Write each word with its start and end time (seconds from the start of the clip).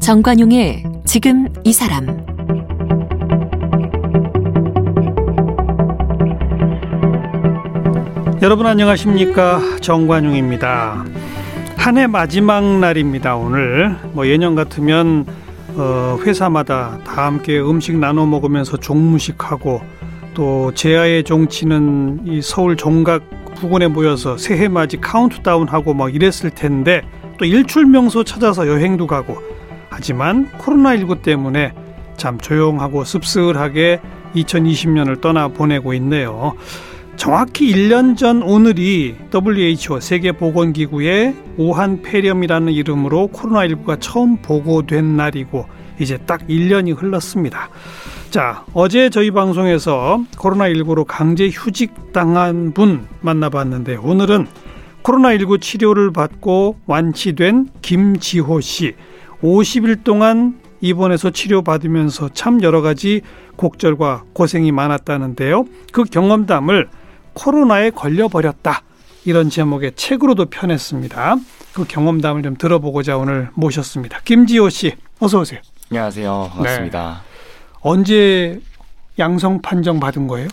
정관용의 0.00 0.84
지금 1.06 1.48
이 1.64 1.72
사람 1.72 2.06
여러분 8.42 8.66
안녕하십니까 8.66 9.60
정관용입니다. 9.80 11.04
한 11.76 11.98
해 11.98 12.06
마지막 12.06 12.62
날입니다. 12.78 13.36
오늘 13.36 13.96
뭐 14.12 14.26
예년 14.26 14.54
같으면 14.54 15.26
어, 15.76 16.18
회사마다 16.22 16.98
다 17.04 17.26
함께 17.26 17.58
음식 17.60 17.96
나눠 17.98 18.26
먹으면서 18.26 18.76
종무식하고 18.76 19.82
또 20.32 20.72
제야의 20.74 21.24
종치는 21.24 22.22
이 22.26 22.42
서울 22.42 22.76
종각 22.76 23.22
부근에 23.56 23.88
모여서 23.88 24.36
새해 24.36 24.68
맞이 24.68 24.98
카운트다운하고 25.00 25.94
막 25.94 26.14
이랬을 26.14 26.50
텐데 26.54 27.02
또 27.38 27.44
일출 27.44 27.86
명소 27.86 28.24
찾아서 28.24 28.68
여행도 28.68 29.06
가고 29.06 29.36
하지만 29.90 30.48
코로나19 30.58 31.22
때문에 31.22 31.72
참 32.16 32.38
조용하고 32.38 33.04
씁쓸하게 33.04 34.00
2020년을 34.34 35.20
떠나 35.20 35.48
보내고 35.48 35.94
있네요. 35.94 36.54
정확히 37.16 37.72
1년 37.72 38.16
전 38.16 38.42
오늘이 38.42 39.14
WHO 39.32 40.00
세계보건기구의 40.00 41.34
오한 41.56 42.02
폐렴이라는 42.02 42.72
이름으로 42.72 43.28
코로나19가 43.32 43.98
처음 44.00 44.36
보고된 44.38 45.16
날이고 45.16 45.66
이제 46.00 46.18
딱 46.18 46.46
1년이 46.48 47.00
흘렀습니다. 47.00 47.70
자, 48.30 48.64
어제 48.74 49.10
저희 49.10 49.30
방송에서 49.30 50.24
코로나19로 50.36 51.04
강제 51.06 51.48
휴직당한 51.48 52.72
분 52.72 53.06
만나봤는데 53.20 53.96
오늘은 53.96 54.48
코로나19 55.04 55.60
치료를 55.60 56.12
받고 56.12 56.78
완치된 56.86 57.68
김지호 57.80 58.60
씨. 58.60 58.94
50일 59.40 60.02
동안 60.02 60.58
입원해서 60.80 61.30
치료받으면서 61.30 62.30
참 62.34 62.62
여러 62.62 62.82
가지 62.82 63.20
곡절과 63.56 64.24
고생이 64.32 64.72
많았다는데요. 64.72 65.66
그 65.92 66.04
경험담을 66.04 66.88
코로나에 67.34 67.90
걸려버렸다. 67.90 68.82
이런 69.24 69.50
제목의 69.50 69.92
책으로도 69.96 70.46
펴냈습니다. 70.46 71.36
그 71.72 71.84
경험담을 71.86 72.42
좀 72.42 72.56
들어보고자 72.56 73.16
오늘 73.16 73.50
모셨습니다. 73.54 74.20
김지호 74.24 74.68
씨, 74.70 74.94
어서 75.18 75.40
오세요. 75.40 75.60
안녕하세요. 75.90 76.50
반갑습니다. 76.54 77.22
네. 77.24 77.34
언제 77.80 78.60
양성 79.18 79.60
판정 79.60 80.00
받은 80.00 80.26
거예요? 80.26 80.48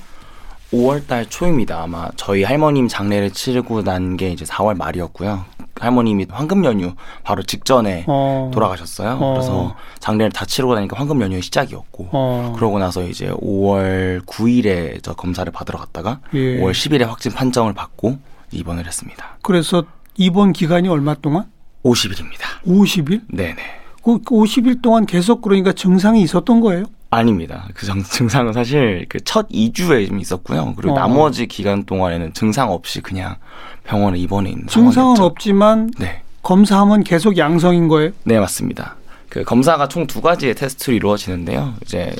5월달 0.72 1.30
초입니다. 1.30 1.81
아마 1.83 2.09
저희 2.16 2.44
할머님 2.44 2.88
장례를 2.88 3.31
치르고 3.31 3.83
난 3.83 4.16
게 4.17 4.31
이제 4.31 4.45
4월 4.45 4.75
말이었고요. 4.78 5.45
할머님이 5.80 6.28
황금 6.30 6.63
연휴 6.66 6.94
바로 7.23 7.44
직전에 7.44 8.05
어. 8.08 8.52
돌아가셨어요. 8.53 9.17
어. 9.19 9.33
그래서 9.33 9.75
장례를 10.00 10.31
다 10.31 10.45
치르고 10.45 10.75
나니까 10.75 10.97
황금 10.97 11.22
연휴의 11.22 11.41
시작이었고 11.41 12.09
어. 12.11 12.53
그러고 12.55 12.78
나서 12.80 13.03
이제 13.03 13.28
5월 13.31 14.23
9일에 14.25 15.02
저 15.03 15.13
검사를 15.13 15.50
받으러 15.52 15.80
갔다가 15.80 16.19
예. 16.33 16.59
5월 16.59 16.72
10일에 16.72 17.06
확진 17.06 17.31
판정을 17.31 17.73
받고 17.73 18.17
입원을 18.52 18.85
했습니다. 18.85 19.38
그래서 19.41 19.83
입원 20.17 20.53
기간이 20.53 20.88
얼마 20.89 21.16
동안? 21.16 21.45
50일입니다. 21.83 22.61
50일? 22.66 23.22
네네. 23.30 23.56
그 24.03 24.19
50일 24.19 24.81
동안 24.81 25.06
계속 25.06 25.41
그러니까 25.41 25.73
증상이 25.73 26.22
있었던 26.22 26.59
거예요? 26.61 26.85
아닙니다. 27.11 27.67
그 27.73 27.85
증상은 27.85 28.53
사실 28.53 29.05
그 29.09 29.19
첫 29.23 29.47
2주에 29.49 30.07
좀 30.07 30.19
있었고요. 30.19 30.73
그리고 30.75 30.93
어. 30.93 30.95
나머지 30.99 31.45
기간 31.45 31.83
동안에는 31.83 32.33
증상 32.33 32.71
없이 32.71 33.01
그냥 33.01 33.35
병원에 33.83 34.17
입원해 34.17 34.49
있는 34.51 34.67
증상은 34.67 34.91
상황이었죠. 34.93 35.25
없지만 35.25 35.91
네. 35.99 36.21
검사하면 36.41 37.03
계속 37.03 37.38
양성인 37.38 37.88
거예요? 37.88 38.11
네, 38.23 38.39
맞습니다. 38.39 38.95
그 39.29 39.44
검사가 39.44 39.88
총 39.88 40.07
두 40.07 40.21
가지의 40.21 40.55
테스트로 40.55 40.95
이루어지는데요. 40.95 41.75
이제 41.83 42.13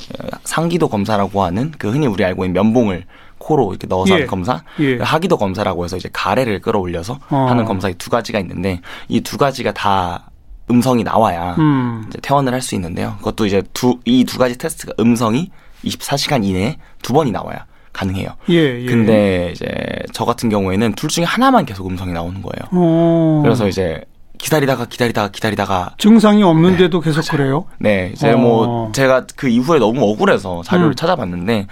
상기도 0.44 0.88
검사라고 0.88 1.44
하는 1.44 1.72
그 1.78 1.90
흔히 1.92 2.08
우리 2.08 2.24
알고 2.24 2.46
있는 2.46 2.54
면봉을 2.62 3.06
코로 3.38 3.72
이렇게 3.72 3.88
넣어서 3.88 4.12
예. 4.12 4.14
하는 4.14 4.28
검사, 4.28 4.64
예. 4.80 4.98
하기도 5.00 5.36
검사라고 5.38 5.84
해서 5.84 5.98
이제 5.98 6.10
가래를 6.14 6.62
끌어올려서 6.62 7.20
어. 7.30 7.36
하는 7.50 7.66
검사의 7.66 7.96
두 7.96 8.10
가지가 8.10 8.40
있는데 8.40 8.82
이 9.10 9.22
두 9.22 9.38
가지가 9.38 9.74
다 9.74 10.30
음성이 10.72 11.04
나와야 11.04 11.56
음. 11.60 12.06
이제 12.10 12.18
퇴원을 12.22 12.54
할 12.54 12.62
수 12.62 12.76
있는데요. 12.76 13.16
그것도 13.20 13.46
이제 13.46 13.62
두 13.74 14.00
이 14.06 14.24
두 14.26 14.38
가지 14.38 14.58
테스트가 14.58 14.94
음성이 15.00 15.52
24시간 15.86 16.44
이내에 16.46 16.78
두 17.04 17.14
번이 17.14 17.32
나와야 17.32 17.66
가능해요. 17.94 18.30
예, 18.50 18.82
예. 18.82 18.86
근데 18.86 19.52
이제 19.52 19.68
저 20.14 20.24
같은 20.26 20.50
경우에는 20.50 20.94
둘 20.94 21.10
중에 21.10 21.26
하나만 21.26 21.66
계속 21.66 21.88
음성이 21.88 22.14
나오는 22.14 22.42
거예요. 22.42 22.82
오. 22.82 23.42
그래서 23.44 23.68
이제 23.68 24.02
기다리다가 24.38 24.86
기다리다가 24.86 25.30
기다리다가 25.30 25.94
증상이 25.98 26.42
없는데도 26.42 27.02
네, 27.02 27.06
계속 27.06 27.20
맞아요. 27.20 27.38
그래요? 27.38 27.66
네, 27.80 28.12
이제 28.14 28.32
어. 28.32 28.38
뭐 28.38 28.92
제가 28.94 29.26
그 29.36 29.48
이후에 29.50 29.78
너무 29.80 30.04
억울해서 30.10 30.62
자료를 30.64 30.92
음. 30.92 30.96
찾아봤는데 30.96 31.68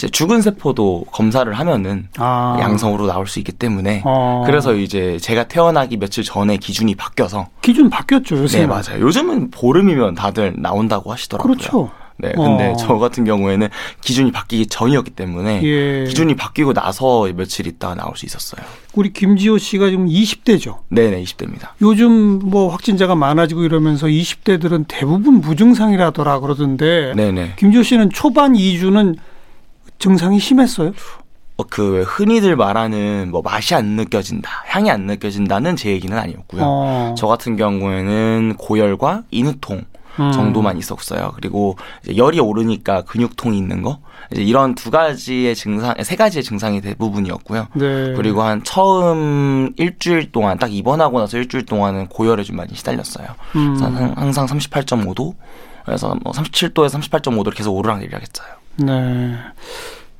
이제 0.00 0.08
죽은 0.08 0.40
세포도 0.40 1.04
검사를 1.12 1.52
하면은 1.52 2.08
아. 2.16 2.56
양성으로 2.58 3.06
나올 3.06 3.26
수 3.26 3.38
있기 3.38 3.52
때문에 3.52 4.00
어. 4.06 4.44
그래서 4.46 4.74
이제 4.74 5.18
제가 5.20 5.44
태어나기 5.44 5.98
며칠 5.98 6.24
전에 6.24 6.56
기준이 6.56 6.94
바뀌어서 6.94 7.48
기준 7.60 7.90
바뀌었죠 7.90 8.38
요새 8.38 8.60
네 8.60 8.66
맞아요 8.66 9.00
요즘은 9.00 9.50
보름이면 9.50 10.14
다들 10.14 10.54
나온다고 10.56 11.12
하시더라고요. 11.12 11.54
그렇죠. 11.54 11.90
네, 12.16 12.32
근데 12.34 12.68
어. 12.68 12.76
저 12.76 12.98
같은 12.98 13.24
경우에는 13.24 13.68
기준이 14.02 14.30
바뀌기 14.30 14.66
전이었기 14.66 15.12
때문에 15.12 15.62
예. 15.62 16.04
기준이 16.06 16.36
바뀌고 16.36 16.74
나서 16.74 17.26
며칠 17.34 17.66
있다가 17.66 17.94
나올 17.94 18.14
수 18.16 18.26
있었어요. 18.26 18.60
우리 18.94 19.10
김지호 19.12 19.56
씨가 19.56 19.88
지금 19.88 20.06
20대죠? 20.06 20.80
네네, 20.88 21.22
20대입니다. 21.22 21.70
요즘 21.80 22.40
뭐 22.40 22.68
확진자가 22.68 23.14
많아지고 23.14 23.64
이러면서 23.64 24.06
20대들은 24.06 24.84
대부분 24.86 25.40
무증상이라더라 25.40 26.40
그러던데. 26.40 27.14
네네. 27.16 27.54
김지호 27.56 27.82
씨는 27.82 28.10
초반 28.10 28.52
2주는 28.52 29.16
증상이 30.00 30.40
심했어요? 30.40 30.92
어, 31.56 31.62
그 31.68 32.02
흔히들 32.02 32.56
말하는 32.56 33.30
뭐 33.30 33.42
맛이 33.42 33.74
안 33.74 33.84
느껴진다, 33.84 34.50
향이 34.66 34.90
안 34.90 35.02
느껴진다는 35.02 35.76
제 35.76 35.90
얘기는 35.90 36.16
아니었고요. 36.16 36.62
어. 36.64 37.14
저 37.16 37.26
같은 37.26 37.56
경우에는 37.56 38.56
고열과 38.56 39.24
인후통 39.30 39.84
음. 40.18 40.32
정도만 40.32 40.78
있었어요. 40.78 41.32
그리고 41.36 41.76
이제 42.02 42.16
열이 42.16 42.40
오르니까 42.40 43.02
근육통이 43.02 43.56
있는 43.56 43.82
거. 43.82 43.98
이제 44.32 44.42
이런 44.42 44.74
두 44.74 44.90
가지의 44.90 45.54
증상, 45.54 45.94
세 46.02 46.16
가지의 46.16 46.42
증상이 46.42 46.80
대부분이었고요. 46.80 47.68
네. 47.74 48.12
그리고 48.14 48.42
한 48.42 48.62
처음 48.64 49.72
일주일 49.76 50.32
동안 50.32 50.58
딱 50.58 50.72
입원하고 50.72 51.20
나서 51.20 51.36
일주일 51.36 51.66
동안은 51.66 52.08
고열에 52.08 52.42
좀 52.42 52.56
많이 52.56 52.74
시달렸어요. 52.74 53.26
음. 53.56 53.76
항상 54.16 54.46
38.5도, 54.46 55.34
그래서 55.84 56.14
뭐 56.22 56.32
37도에서 56.32 57.00
38.5도를 57.00 57.54
계속 57.54 57.76
오르락내리락 57.76 58.20
했어요. 58.20 58.59
네. 58.76 59.36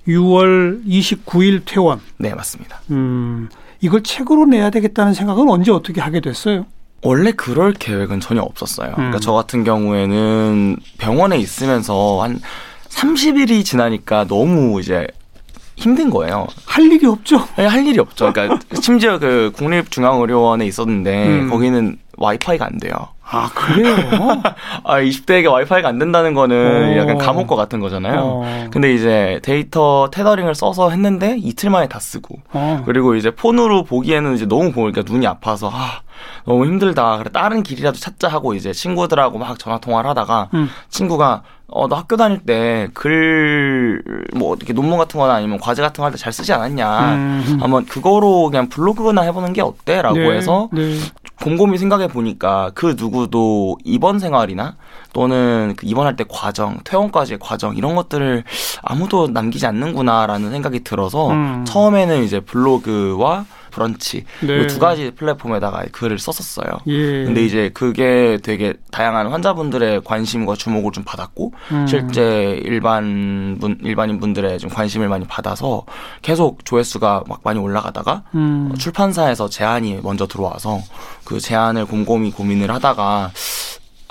6월 0.08 0.84
29일 0.86 1.62
퇴원. 1.64 2.00
네, 2.18 2.34
맞습니다. 2.34 2.80
음, 2.90 3.48
이걸 3.80 4.02
책으로 4.02 4.46
내야 4.46 4.70
되겠다는 4.70 5.14
생각은 5.14 5.48
언제 5.48 5.70
어떻게 5.70 6.00
하게 6.00 6.20
됐어요? 6.20 6.66
원래 7.02 7.32
그럴 7.32 7.72
계획은 7.72 8.20
전혀 8.20 8.42
없었어요. 8.42 8.92
그러니까 8.92 9.00
음. 9.00 9.10
그러니까 9.10 9.20
저 9.20 9.32
같은 9.32 9.64
경우에는 9.64 10.76
병원에 10.98 11.38
있으면서 11.38 12.22
한 12.22 12.40
30일이 12.88 13.64
지나니까 13.64 14.26
너무 14.26 14.80
이제 14.80 15.06
힘든 15.76 16.10
거예요. 16.10 16.46
할 16.66 16.84
일이 16.84 17.06
없죠. 17.06 17.46
네, 17.56 17.64
할 17.64 17.86
일이 17.86 17.98
없죠. 17.98 18.32
그러니까 18.32 18.58
심지어 18.82 19.18
그 19.18 19.50
국립중앙의료원에 19.56 20.66
있었는데 20.66 21.26
음. 21.26 21.50
거기는 21.50 21.96
와이파이가 22.18 22.66
안 22.66 22.78
돼요. 22.78 22.92
아, 23.32 23.48
그래요? 23.54 23.94
아, 24.84 25.00
20대에게 25.00 25.50
와이파이가 25.50 25.88
안 25.88 25.98
된다는 25.98 26.34
거는 26.34 26.94
어. 26.94 26.96
약간 26.96 27.16
감옥과 27.18 27.54
같은 27.56 27.78
거잖아요. 27.80 28.20
어. 28.22 28.66
근데 28.72 28.92
이제 28.92 29.38
데이터 29.42 30.09
테더링을 30.12 30.54
써서 30.54 30.91
했는데 30.91 31.36
이틀 31.38 31.71
만에 31.71 31.88
다 31.88 32.00
쓰고. 32.00 32.38
어. 32.53 32.82
그리고 32.84 33.15
이제 33.15 33.30
폰으로 33.30 33.84
보기에는 33.84 34.34
이제 34.34 34.47
너무 34.47 34.72
보니까 34.72 35.03
눈이 35.06 35.27
아파서, 35.27 35.71
아, 35.72 36.00
너무 36.44 36.66
힘들다. 36.66 37.18
그래, 37.18 37.30
다른 37.32 37.62
길이라도 37.62 37.98
찾자 37.98 38.28
하고 38.28 38.54
이제 38.54 38.72
친구들하고 38.72 39.38
막 39.38 39.59
전화 39.59 39.78
통화를 39.78 40.10
하다가 40.10 40.48
음. 40.54 40.68
친구가 40.88 41.42
어, 41.72 41.86
너 41.86 41.94
학교 41.94 42.16
다닐 42.16 42.41
때 42.41 42.88
글, 42.94 44.03
뭐, 44.34 44.50
어떻게 44.53 44.72
논문 44.72 44.98
같은 44.98 45.21
거나 45.21 45.34
아니면 45.34 45.59
과제 45.60 45.82
같은 45.82 46.03
거 46.03 46.06
할 46.06 46.10
때 46.12 46.18
잘 46.18 46.32
쓰지 46.32 46.53
않았냐. 46.53 47.15
음. 47.15 47.59
한번 47.60 47.86
그거로 47.86 48.50
그냥 48.50 48.68
블로그나 48.68 49.22
해보는 49.22 49.53
게 49.53 49.62
어때? 49.62 50.03
라고 50.03 50.16
네. 50.18 50.32
해서 50.32 50.68
네. 50.72 50.97
곰곰이 51.42 51.78
생각해 51.78 52.09
보니까 52.09 52.71
그 52.75 52.95
누구도 52.98 53.78
입원 53.84 54.19
생활이나 54.19 54.77
또는 55.13 55.75
그 55.77 55.87
입원할 55.87 56.16
때 56.16 56.25
과정, 56.28 56.78
퇴원까지의 56.84 57.39
과정 57.41 57.77
이런 57.77 57.95
것들을 57.95 58.45
아무도 58.83 59.28
남기지 59.28 59.66
않는구나라는 59.66 60.51
생각이 60.51 60.84
들어서 60.84 61.31
음. 61.31 61.65
처음에는 61.66 62.22
이제 62.25 62.41
블로그와 62.41 63.47
브런치 63.70 64.24
네. 64.40 64.66
두 64.66 64.78
가지 64.78 65.10
플랫폼에다가 65.12 65.84
글을 65.92 66.18
썼었어요. 66.18 66.80
예. 66.86 67.24
근데 67.24 67.44
이제 67.44 67.70
그게 67.72 68.38
되게 68.42 68.74
다양한 68.90 69.28
환자분들의 69.28 70.02
관심과 70.04 70.56
주목을 70.56 70.92
좀 70.92 71.04
받았고 71.04 71.52
음. 71.72 71.86
실제 71.86 72.60
일반 72.64 73.58
분 73.60 73.78
일반인 73.82 74.20
분들의 74.20 74.58
좀 74.58 74.70
관심을 74.70 75.08
많이 75.08 75.26
받아서 75.26 75.84
계속 76.22 76.64
조회수가 76.64 77.24
막 77.28 77.40
많이 77.44 77.58
올라가다가 77.58 78.24
음. 78.34 78.74
출판사에서 78.78 79.48
제안이 79.48 80.00
먼저 80.02 80.26
들어와서 80.26 80.80
그 81.24 81.40
제안을 81.40 81.86
곰곰이 81.86 82.32
고민을 82.32 82.70
하다가 82.70 83.30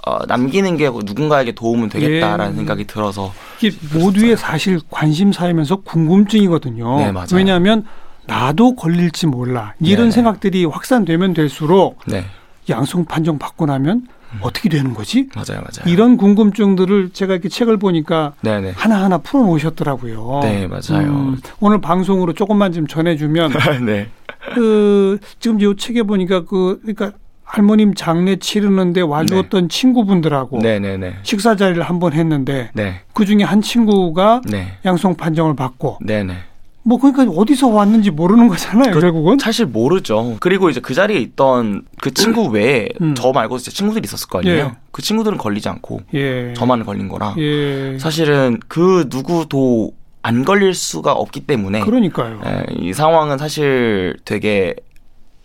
어, 0.06 0.26
남기는 0.26 0.78
게 0.78 0.90
누군가에게 0.90 1.52
도움은 1.52 1.90
되겠다라는 1.90 2.54
예. 2.54 2.58
생각이 2.58 2.88
들어서 2.88 3.34
이게 3.62 3.76
모두의 3.94 4.38
사실 4.38 4.80
관심사이면서 4.90 5.78
궁금증이거든요. 5.78 7.00
네, 7.00 7.12
맞아요. 7.12 7.28
왜냐하면 7.34 7.86
나도 8.30 8.76
걸릴지 8.76 9.28
몰라 9.28 9.74
이런 9.80 10.06
네. 10.06 10.12
생각들이 10.12 10.66
확산되면 10.66 11.34
될수록 11.34 12.00
네. 12.06 12.26
양성 12.70 13.06
판정 13.06 13.40
받고 13.40 13.66
나면 13.66 14.08
음. 14.32 14.40
어떻게 14.42 14.70
되는 14.70 14.94
거지? 14.94 15.28
맞아요, 15.36 15.62
맞아요. 15.62 15.92
이런 15.92 16.16
궁금증들을 16.16 17.10
제가 17.14 17.34
이렇게 17.34 17.50
책을 17.50 17.78
보니까 17.78 18.34
네네. 18.42 18.62
네. 18.62 18.74
하나하나 18.76 19.18
풀어놓으셨더라고요. 19.18 20.42
네, 20.44 20.68
맞아요. 20.68 21.10
음, 21.10 21.38
오늘 21.60 21.82
방송으로 21.82 22.34
조금만 22.34 22.72
좀 22.72 22.86
전해주면, 22.86 23.54
네. 23.86 24.10
그 24.54 25.18
지금 25.40 25.60
이 25.60 25.76
책에 25.76 26.04
보니까 26.04 26.46
그 26.46 26.80
그러니까 26.82 27.18
할머님 27.44 27.96
장례 27.96 28.36
치르는데 28.36 29.02
와주었던 29.02 29.62
네. 29.64 29.68
친구분들하고 29.68 30.60
네네네. 30.60 31.16
식사 31.24 31.56
자리를 31.56 31.82
한번 31.82 32.14
했는데 32.14 32.70
네. 32.74 33.02
그 33.14 33.26
중에 33.26 33.44
한 33.44 33.62
친구가 33.64 34.42
네. 34.46 34.78
양성 34.86 35.16
판정을 35.16 35.56
받고 35.56 35.98
네네. 36.06 36.36
뭐 36.84 36.98
그러니까 36.98 37.24
어디서 37.24 37.68
왔는지 37.68 38.10
모르는 38.12 38.48
거잖아요 38.48 38.94
그, 38.94 39.00
결국은 39.00 39.38
사실 39.38 39.66
모르죠 39.66 40.38
그리고 40.40 40.70
이제 40.70 40.80
그 40.80 40.94
자리에 40.94 41.20
있던 41.20 41.84
그 42.02 42.14
친구 42.14 42.48
외에 42.48 42.90
음. 43.02 43.16
저 43.16 43.32
말고 43.32 43.58
진짜 43.58 43.76
친구들이 43.76 44.06
있었을 44.06 44.28
거 44.30 44.40
아니에요 44.40 44.58
예. 44.58 44.72
그 44.92 45.02
친구들은 45.02 45.38
걸리지 45.38 45.68
않고 45.70 46.02
예. 46.14 46.54
저만 46.54 46.86
걸린 46.86 47.08
거라 47.10 47.36
예. 47.38 47.98
사실은 48.00 48.60
그 48.68 49.08
누구도 49.10 49.92
안 50.22 50.46
걸릴 50.46 50.74
수가 50.74 51.14
없기 51.14 51.42
때문에 51.42 51.82
그러니까요 51.82 52.42
예, 52.46 52.66
이 52.78 52.94
상황은 52.94 53.38
사실 53.38 54.18
되게 54.26 54.76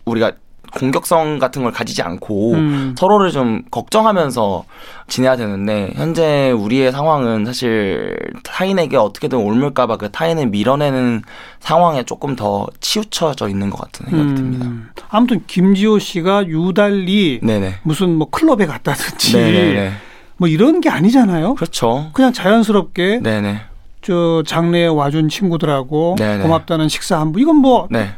우리가 0.04 0.32
공격성 0.78 1.38
같은 1.38 1.62
걸 1.62 1.72
가지지 1.72 2.02
않고 2.02 2.52
음. 2.54 2.94
서로를 2.98 3.30
좀 3.30 3.62
걱정하면서 3.70 4.64
지내야 5.08 5.36
되는데 5.36 5.92
현재 5.94 6.50
우리의 6.50 6.92
상황은 6.92 7.44
사실 7.46 8.16
타인에게 8.42 8.96
어떻게든 8.96 9.38
옮을까봐 9.38 9.96
그 9.96 10.10
타인을 10.10 10.48
밀어내는 10.48 11.22
상황에 11.60 12.02
조금 12.04 12.36
더 12.36 12.66
치우쳐져 12.80 13.48
있는 13.48 13.70
것 13.70 13.80
같은 13.80 14.06
생각이 14.06 14.30
음. 14.30 14.34
듭니다. 14.34 14.66
아무튼 15.08 15.42
김지호 15.46 15.98
씨가 15.98 16.46
유달리 16.48 17.40
네네. 17.42 17.76
무슨 17.82 18.16
뭐 18.16 18.28
클럽에 18.30 18.66
갔다든지 18.66 19.36
네네네. 19.36 19.92
뭐 20.36 20.48
이런 20.48 20.80
게 20.80 20.90
아니잖아요. 20.90 21.54
그렇죠. 21.54 22.10
그냥 22.12 22.32
자연스럽게 22.32 23.20
네네. 23.22 23.60
저 24.02 24.42
장례에 24.46 24.86
와준 24.88 25.28
친구들하고 25.30 26.16
네네. 26.18 26.42
고맙다는 26.42 26.88
식사 26.88 27.18
한 27.20 27.32
번 27.32 27.40
이건 27.40 27.56
뭐 27.56 27.86
네. 27.90 28.10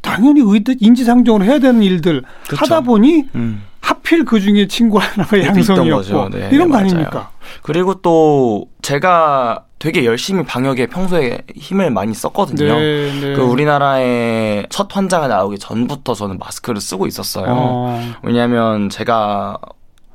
당연히 0.00 0.40
의뜻 0.44 0.78
인지상정을 0.80 1.44
해야 1.44 1.58
되는 1.58 1.82
일들 1.82 2.22
그렇죠. 2.46 2.56
하다 2.64 2.80
보니 2.82 3.24
음. 3.34 3.62
하필 3.80 4.24
그 4.24 4.40
중에 4.40 4.66
친구 4.66 4.98
하나가 4.98 5.42
양성이었고 5.42 6.30
네, 6.30 6.48
이런 6.52 6.68
거 6.68 6.74
맞아요. 6.74 6.86
아닙니까? 6.90 7.30
그리고 7.62 7.94
또 7.94 8.66
제가 8.82 9.64
되게 9.78 10.04
열심히 10.04 10.44
방역에 10.44 10.86
평소에 10.86 11.38
힘을 11.54 11.90
많이 11.90 12.12
썼거든요. 12.12 12.74
네, 12.78 13.12
네. 13.20 13.34
그 13.34 13.42
우리나라에 13.42 14.66
첫 14.70 14.94
환자가 14.94 15.28
나오기 15.28 15.58
전부터 15.58 16.14
저는 16.14 16.38
마스크를 16.38 16.80
쓰고 16.80 17.06
있었어요. 17.06 17.46
어. 17.48 18.14
왜냐하면 18.22 18.90
제가 18.90 19.56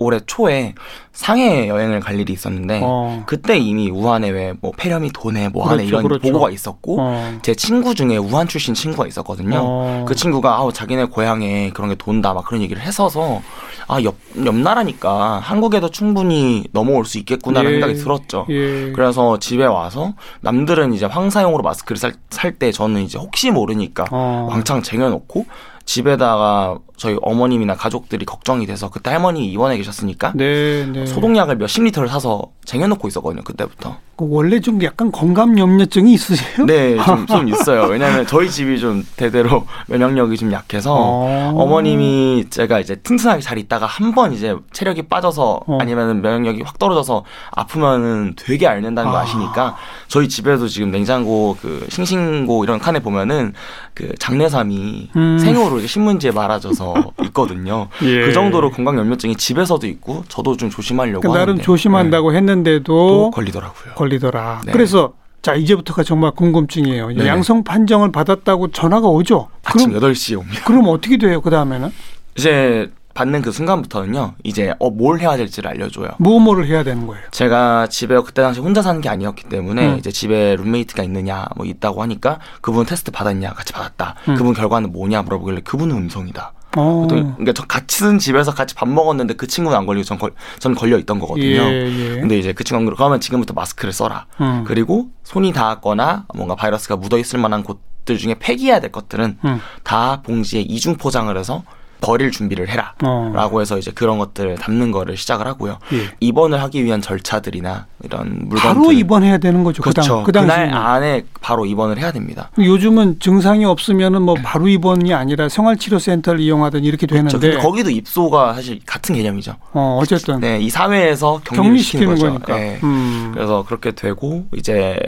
올해 0.03 0.19
초에 0.25 0.75
상해 1.11 1.67
여행을 1.67 1.99
갈 1.99 2.19
일이 2.19 2.33
있었는데 2.33 2.81
어. 2.83 3.23
그때 3.25 3.57
이미 3.57 3.89
우한에 3.89 4.29
왜 4.29 4.53
뭐 4.61 4.71
폐렴이 4.77 5.11
도네 5.13 5.49
뭐 5.49 5.63
그렇죠, 5.63 5.73
하네 5.73 5.85
이런 5.85 6.03
그렇죠. 6.03 6.21
보고가 6.21 6.49
있었고 6.51 6.97
어. 6.99 7.39
제 7.41 7.53
친구 7.55 7.95
중에 7.95 8.17
우한 8.17 8.47
출신 8.47 8.73
친구가 8.73 9.07
있었거든요. 9.07 9.59
어. 9.61 10.05
그 10.07 10.15
친구가 10.15 10.55
아우 10.55 10.71
자기네 10.71 11.05
고향에 11.05 11.71
그런 11.73 11.89
게 11.89 11.95
돈다 11.95 12.33
막 12.33 12.45
그런 12.45 12.61
얘기를 12.61 12.81
했어서 12.81 13.41
아옆 13.87 14.15
옆 14.45 14.55
나라니까 14.55 15.39
한국에도 15.39 15.89
충분히 15.89 16.63
넘어올 16.71 17.05
수 17.05 17.17
있겠구나라는 17.19 17.77
예. 17.77 17.79
생각이 17.81 17.99
들었죠. 17.99 18.45
예. 18.49 18.91
그래서 18.93 19.37
집에 19.39 19.65
와서 19.65 20.13
남들은 20.41 20.93
이제 20.93 21.05
황사용으로 21.05 21.63
마스크를 21.63 21.97
살 22.29 22.53
때 22.59 22.71
저는 22.71 23.01
이제 23.01 23.17
혹시 23.17 23.49
모르니까 23.51 24.05
어. 24.11 24.47
왕창 24.49 24.81
쟁여놓고 24.83 25.45
집에다가 25.85 26.77
저희 27.03 27.17
어머님이나 27.21 27.75
가족들이 27.75 28.23
걱정이 28.25 28.65
돼서 28.65 28.89
그때 28.89 29.09
할머니 29.09 29.51
입원해 29.51 29.75
계셨으니까 29.75 30.31
네, 30.35 30.85
네. 30.89 31.05
소독약을 31.05 31.57
몇십 31.57 31.83
리터를 31.83 32.07
사서 32.07 32.43
쟁여놓고 32.63 33.09
있었거든요 33.09 33.43
그때부터. 33.43 33.97
그 34.15 34.25
원래 34.29 34.61
좀 34.61 34.81
약간 34.83 35.11
건강 35.11 35.57
염려증이 35.57 36.13
있으세요? 36.13 36.65
네, 36.65 36.95
좀, 37.03 37.25
좀 37.25 37.49
있어요. 37.49 37.85
왜냐하면 37.87 38.25
저희 38.27 38.49
집이 38.49 38.79
좀 38.79 39.03
대대로 39.17 39.65
면역력이 39.89 40.37
좀 40.37 40.53
약해서 40.53 40.93
어. 40.95 41.65
머님이 41.67 42.45
제가 42.49 42.79
이제 42.79 42.95
튼튼하게 42.95 43.41
잘 43.41 43.57
있다가 43.57 43.85
한 43.85 44.13
번 44.13 44.31
이제 44.31 44.55
체력이 44.71 45.03
빠져서 45.09 45.61
어. 45.65 45.77
아니면 45.81 46.21
면역력이 46.21 46.61
확 46.61 46.77
떨어져서 46.77 47.25
아프면은 47.51 48.35
되게 48.37 48.67
앓는다는 48.67 49.11
거 49.11 49.17
아. 49.17 49.21
아시니까 49.21 49.75
저희 50.07 50.29
집에도 50.29 50.67
지금 50.67 50.91
냉장고 50.91 51.57
그 51.59 51.85
싱싱고 51.89 52.63
이런 52.63 52.77
칸에 52.79 52.99
보면은 52.99 53.53
그 53.95 54.13
장내삼이 54.19 55.09
음. 55.15 55.39
생으로 55.39 55.79
신문지에 55.79 56.31
말아져서 56.31 56.92
있거든요. 57.25 57.87
예. 58.03 58.25
그 58.25 58.33
정도로 58.33 58.71
건강 58.71 58.97
염려증이 58.97 59.35
집에서도 59.35 59.85
있고 59.87 60.23
저도 60.27 60.57
좀 60.57 60.69
조심하려고 60.69 61.21
그러니까 61.21 61.39
나름 61.39 61.59
조심한다고 61.59 62.31
네. 62.31 62.37
했는데도 62.37 63.31
걸리더라고요. 63.31 63.93
걸리더라. 63.95 64.61
네. 64.65 64.71
그래서 64.71 65.13
자 65.41 65.55
이제부터가 65.55 66.03
정말 66.03 66.31
궁금증이에요. 66.31 67.09
네. 67.09 67.27
양성 67.27 67.63
판정을 67.63 68.11
받았다고 68.11 68.71
전화가 68.71 69.07
오죠. 69.07 69.49
아침 69.63 69.91
그럼, 69.91 70.13
8시에 70.13 70.39
옵니다. 70.39 70.63
그럼 70.65 70.85
어떻게 70.87 71.17
돼요? 71.17 71.41
그 71.41 71.49
다음에는? 71.49 71.91
이제 72.37 72.89
받는 73.13 73.41
그 73.41 73.51
순간부터는요, 73.51 74.33
이제 74.43 74.73
어, 74.79 74.89
뭘 74.89 75.19
해야 75.19 75.37
될지를 75.37 75.69
알려줘요. 75.69 76.09
뭐 76.17 76.39
뭐를 76.39 76.65
해야 76.65 76.83
되는 76.83 77.05
거예요? 77.05 77.23
제가 77.31 77.87
집에 77.87 78.15
그때 78.21 78.41
당시 78.41 78.59
혼자 78.59 78.81
사는 78.81 78.99
게 79.01 79.09
아니었기 79.09 79.49
때문에 79.49 79.93
음. 79.93 79.97
이제 79.97 80.11
집에 80.11 80.55
룸메이트가 80.55 81.03
있느냐, 81.03 81.45
뭐 81.55 81.65
있다고 81.65 82.01
하니까 82.01 82.39
그분 82.61 82.85
테스트 82.85 83.11
받았냐, 83.11 83.53
같이 83.53 83.73
받았다. 83.73 84.15
음. 84.29 84.35
그분 84.35 84.53
결과는 84.53 84.91
뭐냐 84.91 85.21
물어보길래 85.23 85.61
그분은 85.61 85.95
음성이다. 85.95 86.53
어. 86.75 87.05
그러니까 87.07 87.53
저 87.53 87.65
같이 87.65 87.99
쓴 87.99 88.19
집에서 88.19 88.53
같이 88.53 88.75
밥 88.75 88.89
먹었는데 88.89 89.35
그 89.35 89.47
친구는 89.47 89.77
안 89.77 89.85
걸리고 89.85 90.03
전, 90.03 90.17
걸, 90.17 90.33
전 90.59 90.73
걸려 90.75 90.97
있던 90.97 91.19
거거든요. 91.19 91.45
예, 91.45 92.15
예. 92.15 92.19
근데 92.19 92.37
이제 92.37 92.53
그 92.53 92.63
친구는 92.63 92.93
그러면 92.93 93.19
지금부터 93.19 93.53
마스크를 93.53 93.93
써라. 93.93 94.25
음. 94.41 94.63
그리고 94.65 95.09
손이 95.23 95.53
닿았거나 95.53 96.25
뭔가 96.35 96.55
바이러스가 96.55 96.95
묻어 96.95 97.17
있을 97.17 97.39
만한 97.39 97.63
곳들 97.63 98.17
중에 98.17 98.35
폐기해야 98.39 98.79
될 98.79 98.91
것들은 98.91 99.37
음. 99.45 99.59
다 99.83 100.21
봉지에 100.23 100.61
이중 100.61 100.95
포장을 100.95 101.35
해서 101.37 101.63
버릴 102.03 102.31
준비를 102.31 102.67
해라. 102.69 102.93
어. 103.03 103.31
라고 103.33 103.61
해서 103.61 103.77
이제 103.77 103.91
그런 103.91 104.17
것들을 104.17 104.55
담는 104.55 104.91
거를 104.91 105.15
시작을 105.15 105.47
하고요. 105.47 105.79
예. 105.93 106.09
입원을 106.19 106.61
하기 106.63 106.83
위한 106.83 107.01
절차들이나 107.01 107.87
이런 108.03 108.49
물건들 108.49 108.59
바로 108.59 108.91
입원해야 108.91 109.37
되는 109.37 109.63
거죠. 109.63 109.81
그렇죠. 109.81 110.23
그, 110.23 110.31
당, 110.31 110.45
그 110.45 110.51
안에 110.51 111.23
바로 111.41 111.65
입원을 111.65 111.97
해야 111.97 112.11
됩니다. 112.11 112.49
요즘은 112.59 113.19
증상이 113.19 113.63
없으면은 113.63 114.21
뭐 114.21 114.35
바로 114.43 114.67
입원이 114.67 115.13
아니라 115.13 115.47
생활치료센터를 115.47 116.41
이용하든 116.41 116.83
이렇게 116.83 117.07
되는데 117.07 117.37
그렇죠. 117.37 117.59
거기도 117.59 117.89
입소가 117.89 118.53
사실 118.53 118.79
같은 118.85 119.15
개념이죠. 119.15 119.55
어, 119.71 119.99
어쨌든 120.01 120.41
네, 120.41 120.59
이 120.59 120.69
사회에서 120.69 121.39
격리시키는, 121.45 122.07
격리시키는 122.07 122.15
거니까. 122.17 122.55
네. 122.55 122.79
음. 122.83 123.31
그래서 123.33 123.63
그렇게 123.65 123.91
되고 123.91 124.45
이제 124.55 124.99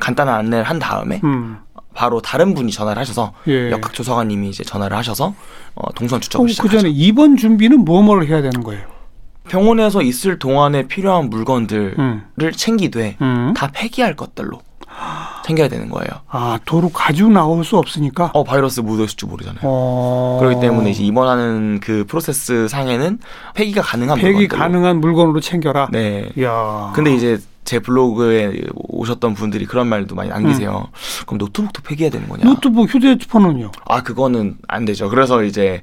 간단한 0.00 0.34
안내를 0.34 0.64
한 0.64 0.78
다음에 0.78 1.20
음. 1.22 1.58
바로 1.96 2.20
다른 2.20 2.52
분이 2.54 2.70
전화를 2.70 3.00
하셔서 3.00 3.32
예. 3.48 3.70
역학 3.70 3.94
조사관님이 3.94 4.50
이제 4.50 4.62
전화를 4.62 4.96
하셔서 4.96 5.34
어, 5.74 5.92
동선 5.94 6.20
추적을 6.20 6.48
시작하죠. 6.50 6.70
그 6.70 6.82
전에 6.82 6.90
입원 6.90 7.36
준비는 7.36 7.84
뭐뭐를 7.86 8.28
해야 8.28 8.42
되는 8.42 8.62
거예요? 8.62 8.84
병원에서 9.48 10.02
있을 10.02 10.38
동안에 10.38 10.88
필요한 10.88 11.30
물건들을 11.30 11.94
음. 11.98 12.22
챙기되 12.54 13.16
음. 13.20 13.54
다 13.56 13.70
폐기할 13.72 14.14
것들로 14.14 14.60
챙겨야 15.44 15.68
되는 15.68 15.88
거예요. 15.88 16.08
아 16.28 16.58
도로 16.64 16.90
가지고 16.90 17.30
나올 17.30 17.64
수 17.64 17.78
없으니까. 17.78 18.30
어 18.34 18.44
바이러스 18.44 18.80
묻어 18.80 19.04
있을 19.04 19.16
줄 19.16 19.28
모르잖아요. 19.28 19.60
어... 19.62 20.38
그렇기 20.40 20.60
때문에 20.60 20.90
이제 20.90 21.02
입원하는 21.02 21.80
그 21.80 22.04
프로세스 22.08 22.68
상에는 22.68 23.18
폐기가 23.54 23.80
가능한 23.80 24.18
폐기 24.18 24.32
물건들로. 24.32 24.58
가능한 24.58 25.00
물건으로 25.00 25.40
챙겨라. 25.40 25.88
네. 25.92 26.28
야. 26.42 26.92
근데 26.94 27.14
이제 27.14 27.38
제 27.66 27.80
블로그에 27.80 28.62
오셨던 28.74 29.34
분들이 29.34 29.66
그런 29.66 29.88
말도 29.88 30.14
많이 30.14 30.30
남기세요. 30.30 30.88
음. 30.88 31.24
그럼 31.26 31.38
노트북도 31.38 31.82
폐기해야 31.82 32.10
되는 32.10 32.28
거냐? 32.28 32.44
노트북 32.44 32.88
휴대폰은요? 32.88 33.72
아 33.84 34.02
그거는 34.02 34.56
안 34.68 34.84
되죠. 34.86 35.10
그래서 35.10 35.42
이제 35.42 35.82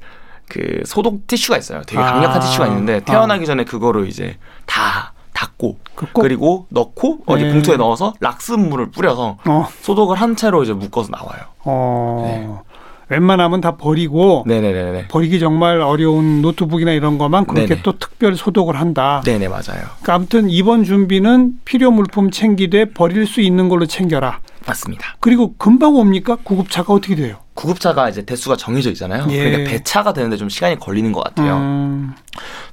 그 0.49 0.81
소독 0.85 1.27
티슈가 1.27 1.57
있어요. 1.57 1.81
되게 1.85 2.01
강력한 2.01 2.37
아. 2.37 2.39
티슈가 2.39 2.67
있는데 2.67 3.01
퇴원하기 3.01 3.45
전에 3.45 3.65
그거를 3.65 4.07
이제 4.07 4.37
다 4.65 5.13
닫고 5.33 5.77
그리고 6.13 6.67
넣고 6.69 7.19
어디 7.25 7.43
네. 7.43 7.51
봉투에 7.51 7.75
넣어서 7.75 8.13
락스물을 8.21 8.91
뿌려서 8.91 9.37
어. 9.45 9.67
소독을 9.81 10.15
한 10.15 10.37
채로 10.37 10.63
이제 10.63 10.71
묶어서 10.71 11.09
나와요. 11.11 11.41
어. 11.65 12.23
네. 12.25 12.72
웬만하면 13.13 13.61
다 13.61 13.77
버리고 13.77 14.43
네네네. 14.47 15.07
버리기 15.07 15.39
정말 15.39 15.81
어려운 15.81 16.41
노트북이나 16.41 16.91
이런 16.91 17.17
것만 17.17 17.45
그렇게 17.45 17.67
네네. 17.67 17.81
또 17.83 17.97
특별 17.99 18.35
소독을 18.35 18.79
한다. 18.79 19.21
네네 19.23 19.47
맞아요. 19.49 19.61
그러니까 20.01 20.13
아무튼 20.15 20.49
이번 20.49 20.83
준비는 20.83 21.59
필요 21.63 21.91
물품 21.91 22.31
챙기되 22.31 22.85
버릴 22.93 23.27
수 23.27 23.41
있는 23.41 23.69
걸로 23.69 23.85
챙겨라. 23.85 24.39
맞습니다. 24.65 25.17
그리고 25.19 25.55
금방 25.57 25.95
옵니까? 25.95 26.37
구급차가 26.43 26.93
어떻게 26.93 27.15
돼요? 27.15 27.37
구급차가 27.53 28.09
이제 28.09 28.25
대수가 28.25 28.55
정해져 28.55 28.89
있잖아요. 28.91 29.27
예. 29.29 29.43
그러니까 29.43 29.69
배차가 29.69 30.13
되는데 30.13 30.37
좀 30.37 30.49
시간이 30.49 30.79
걸리는 30.79 31.11
것 31.11 31.23
같아요. 31.23 31.57
음. 31.57 32.13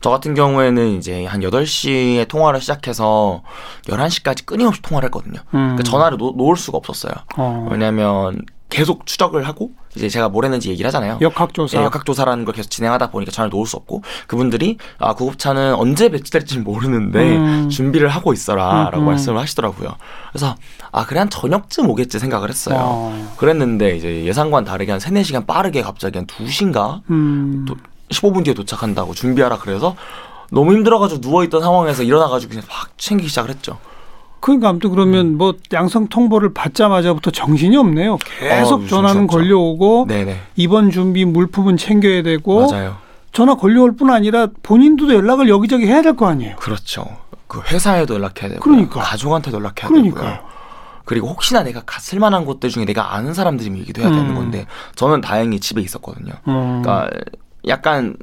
저 0.00 0.08
같은 0.08 0.34
경우에는 0.34 0.96
이제 0.96 1.26
한 1.26 1.40
8시에 1.40 2.26
통화를 2.28 2.60
시작해서 2.60 3.42
11시까지 3.88 4.46
끊임없이 4.46 4.80
통화를 4.80 5.08
했거든요. 5.08 5.40
음. 5.48 5.76
그러니까 5.76 5.82
전화를 5.82 6.16
놓, 6.16 6.34
놓을 6.36 6.56
수가 6.56 6.78
없었어요. 6.78 7.12
어. 7.36 7.68
왜냐하면 7.70 8.40
계속 8.70 9.04
추적을 9.04 9.46
하고 9.46 9.72
이제 9.94 10.08
제가 10.08 10.28
뭘 10.28 10.44
했는지 10.44 10.70
얘기를 10.70 10.86
하잖아요. 10.88 11.18
역학조사. 11.20 11.78
네, 11.78 11.84
역학조사라는 11.84 12.44
걸 12.44 12.54
계속 12.54 12.70
진행하다 12.70 13.10
보니까 13.10 13.32
전화를 13.32 13.50
놓을 13.50 13.66
수 13.66 13.76
없고 13.76 14.02
그분들이 14.26 14.78
아 14.98 15.14
구급차는 15.14 15.74
언제 15.74 16.08
배치될지 16.08 16.60
모르는데 16.60 17.36
음. 17.36 17.68
준비를 17.68 18.08
하고 18.08 18.32
있어라라고 18.32 18.98
음, 18.98 19.02
음. 19.02 19.06
말씀을 19.06 19.38
하시더라고요. 19.40 19.96
그래서 20.32 20.54
아 20.92 21.04
그래 21.04 21.18
한 21.18 21.28
저녁쯤 21.28 21.90
오겠지 21.90 22.18
생각을 22.18 22.48
했어요. 22.48 22.76
어. 22.80 23.34
그랬는데 23.36 23.96
이제 23.96 24.24
예상과는 24.24 24.66
다르게 24.66 24.92
한 24.92 25.00
3, 25.00 25.14
4시간 25.14 25.46
빠르게 25.46 25.82
갑자기 25.82 26.18
한 26.18 26.26
2시인가 26.26 27.02
음. 27.10 27.66
또 27.68 27.76
15분 28.10 28.44
뒤에 28.44 28.54
도착한다고 28.54 29.14
준비하라 29.14 29.58
그래서 29.58 29.96
너무 30.50 30.72
힘들어가지고 30.72 31.20
누워있던 31.20 31.60
상황에서 31.60 32.02
일어나가지고 32.02 32.50
그냥 32.50 32.64
막 32.68 32.96
챙기기 32.98 33.28
시작을 33.28 33.50
했죠. 33.50 33.78
그러니까 34.40 34.68
아무튼 34.70 34.90
그러면 34.90 35.26
음. 35.26 35.38
뭐 35.38 35.54
양성 35.72 36.08
통보를 36.08 36.54
받자마자부터 36.54 37.30
정신이 37.30 37.76
없네요. 37.76 38.18
계속 38.38 38.82
어, 38.82 38.86
전화는 38.86 39.26
걸려오고 39.26 40.06
네네. 40.08 40.40
이번 40.56 40.90
준비 40.90 41.24
물품은 41.24 41.76
챙겨야 41.76 42.22
되고 42.22 42.70
맞아요. 42.70 42.96
전화 43.32 43.54
걸려올 43.54 43.94
뿐 43.96 44.10
아니라 44.10 44.48
본인도 44.62 45.12
연락을 45.14 45.48
여기저기 45.48 45.86
해야 45.86 46.02
될 46.02 46.14
거 46.16 46.26
아니에요. 46.26 46.56
그렇죠. 46.56 47.04
그 47.46 47.60
회사에도 47.62 48.14
연락해야 48.14 48.48
되고 48.50 48.60
그러니까 48.60 49.00
가족한테도 49.00 49.58
연락해야 49.58 49.88
그러니까. 49.88 50.20
되고요. 50.20 50.38
그리고 51.04 51.28
혹시나 51.28 51.62
내가 51.62 51.82
갔을 51.84 52.20
만한 52.20 52.44
곳들 52.44 52.70
중에 52.70 52.84
내가 52.84 53.14
아는 53.14 53.34
사람들이 53.34 53.70
얘기도 53.80 54.02
해야 54.02 54.10
음. 54.10 54.14
되는 54.16 54.34
건데 54.34 54.66
저는 54.94 55.20
다행히 55.20 55.58
집에 55.60 55.80
있었거든요. 55.80 56.32
음. 56.48 56.82
그러니까 56.82 57.10
약간 57.68 58.16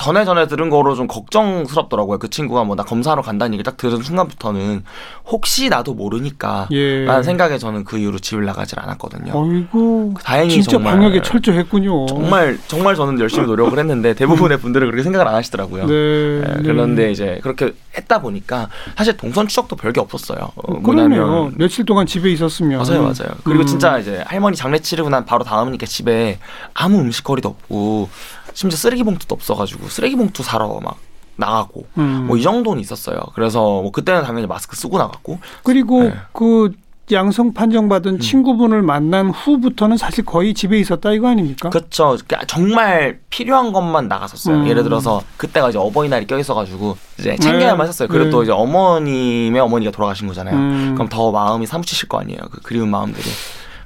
전에 0.00 0.24
전에 0.24 0.46
들은 0.46 0.70
거로 0.70 0.94
좀 0.94 1.06
걱정스럽더라고요. 1.06 2.18
그 2.18 2.30
친구가 2.30 2.64
뭐 2.64 2.74
나 2.76 2.84
검사하러 2.84 3.20
간다는 3.20 3.52
얘기 3.54 3.62
딱 3.62 3.76
들은 3.76 4.00
순간부터는 4.00 4.84
혹시 5.26 5.68
나도 5.68 5.92
모르니까 5.94 6.68
예. 6.70 7.04
라는 7.04 7.22
생각에 7.22 7.58
저는 7.58 7.84
그 7.84 7.98
이후로 7.98 8.18
집을 8.20 8.44
나가질 8.46 8.78
않았거든요. 8.80 9.32
아이고. 9.34 10.14
다행히 10.24 10.50
진짜 10.52 10.70
정말 10.72 10.94
방역에 10.94 11.20
철저했군요. 11.20 12.06
정말 12.06 12.58
정말 12.68 12.94
저는 12.94 13.20
열심히 13.20 13.46
노력을 13.46 13.76
했는데 13.78 14.14
대부분의 14.14 14.58
음. 14.58 14.60
분들은 14.60 14.86
그렇게 14.86 15.02
생각을 15.02 15.28
안 15.28 15.34
하시더라고요. 15.34 15.86
네, 15.86 16.40
네, 16.40 16.62
그런데 16.62 17.10
이제 17.10 17.38
그렇게 17.42 17.74
했다 17.96 18.20
보니까 18.20 18.68
사실 18.96 19.16
동선 19.16 19.48
추적도 19.48 19.76
별게 19.76 20.00
없었어요. 20.00 20.52
어, 20.54 20.80
그러네요. 20.80 21.50
며칠 21.56 21.84
동안 21.84 22.06
집에 22.06 22.30
있었으면. 22.30 22.78
맞아요, 22.82 23.02
맞아요. 23.02 23.34
그리고 23.44 23.62
음. 23.62 23.66
진짜 23.66 23.98
이제 23.98 24.22
할머니 24.26 24.56
장례 24.56 24.78
치르고 24.78 25.10
난 25.10 25.24
바로 25.26 25.44
다음이니까 25.44 25.84
집에 25.86 26.38
아무 26.72 27.00
음식거리도 27.00 27.48
없고 27.48 28.08
심지어 28.54 28.76
쓰레기 28.76 29.02
봉투도 29.02 29.34
없어가지고 29.34 29.88
쓰레기 29.88 30.16
봉투 30.16 30.42
사러 30.42 30.80
막 30.80 30.96
나가고 31.36 31.86
음. 31.98 32.26
뭐이 32.28 32.42
정도는 32.42 32.80
있었어요. 32.80 33.18
그래서 33.34 33.60
뭐 33.60 33.90
그때는 33.90 34.22
당연히 34.22 34.46
마스크 34.46 34.76
쓰고 34.76 34.98
나갔고 34.98 35.38
그리고 35.62 36.04
네. 36.04 36.14
그 36.32 36.72
양성 37.12 37.52
판정받은 37.52 38.14
음. 38.14 38.18
친구분을 38.20 38.82
만난 38.82 39.30
후부터는 39.30 39.96
사실 39.96 40.24
거의 40.24 40.54
집에 40.54 40.78
있었다 40.78 41.12
이거 41.12 41.28
아닙니까? 41.28 41.70
그렇죠. 41.70 42.16
정말 42.46 43.18
필요한 43.30 43.72
것만 43.72 44.06
나갔었어요. 44.06 44.58
음. 44.58 44.68
예를 44.68 44.84
들어서 44.84 45.22
그때가 45.36 45.70
이제 45.70 45.78
어버이날이 45.78 46.26
껴 46.26 46.38
있어가지고 46.38 46.96
이제 47.18 47.36
챙겨야만 47.36 47.78
네. 47.78 47.82
했었어요. 47.88 48.08
그리고 48.08 48.24
네. 48.26 48.30
또 48.30 48.42
이제 48.42 48.52
어머님의 48.52 49.60
어머니가 49.60 49.90
돌아가신 49.90 50.28
거잖아요. 50.28 50.54
음. 50.54 50.94
그럼 50.94 51.08
더 51.08 51.32
마음이 51.32 51.66
사무치실 51.66 52.08
거 52.08 52.20
아니에요. 52.20 52.38
그 52.50 52.60
그리운 52.62 52.90
마음들이. 52.90 53.28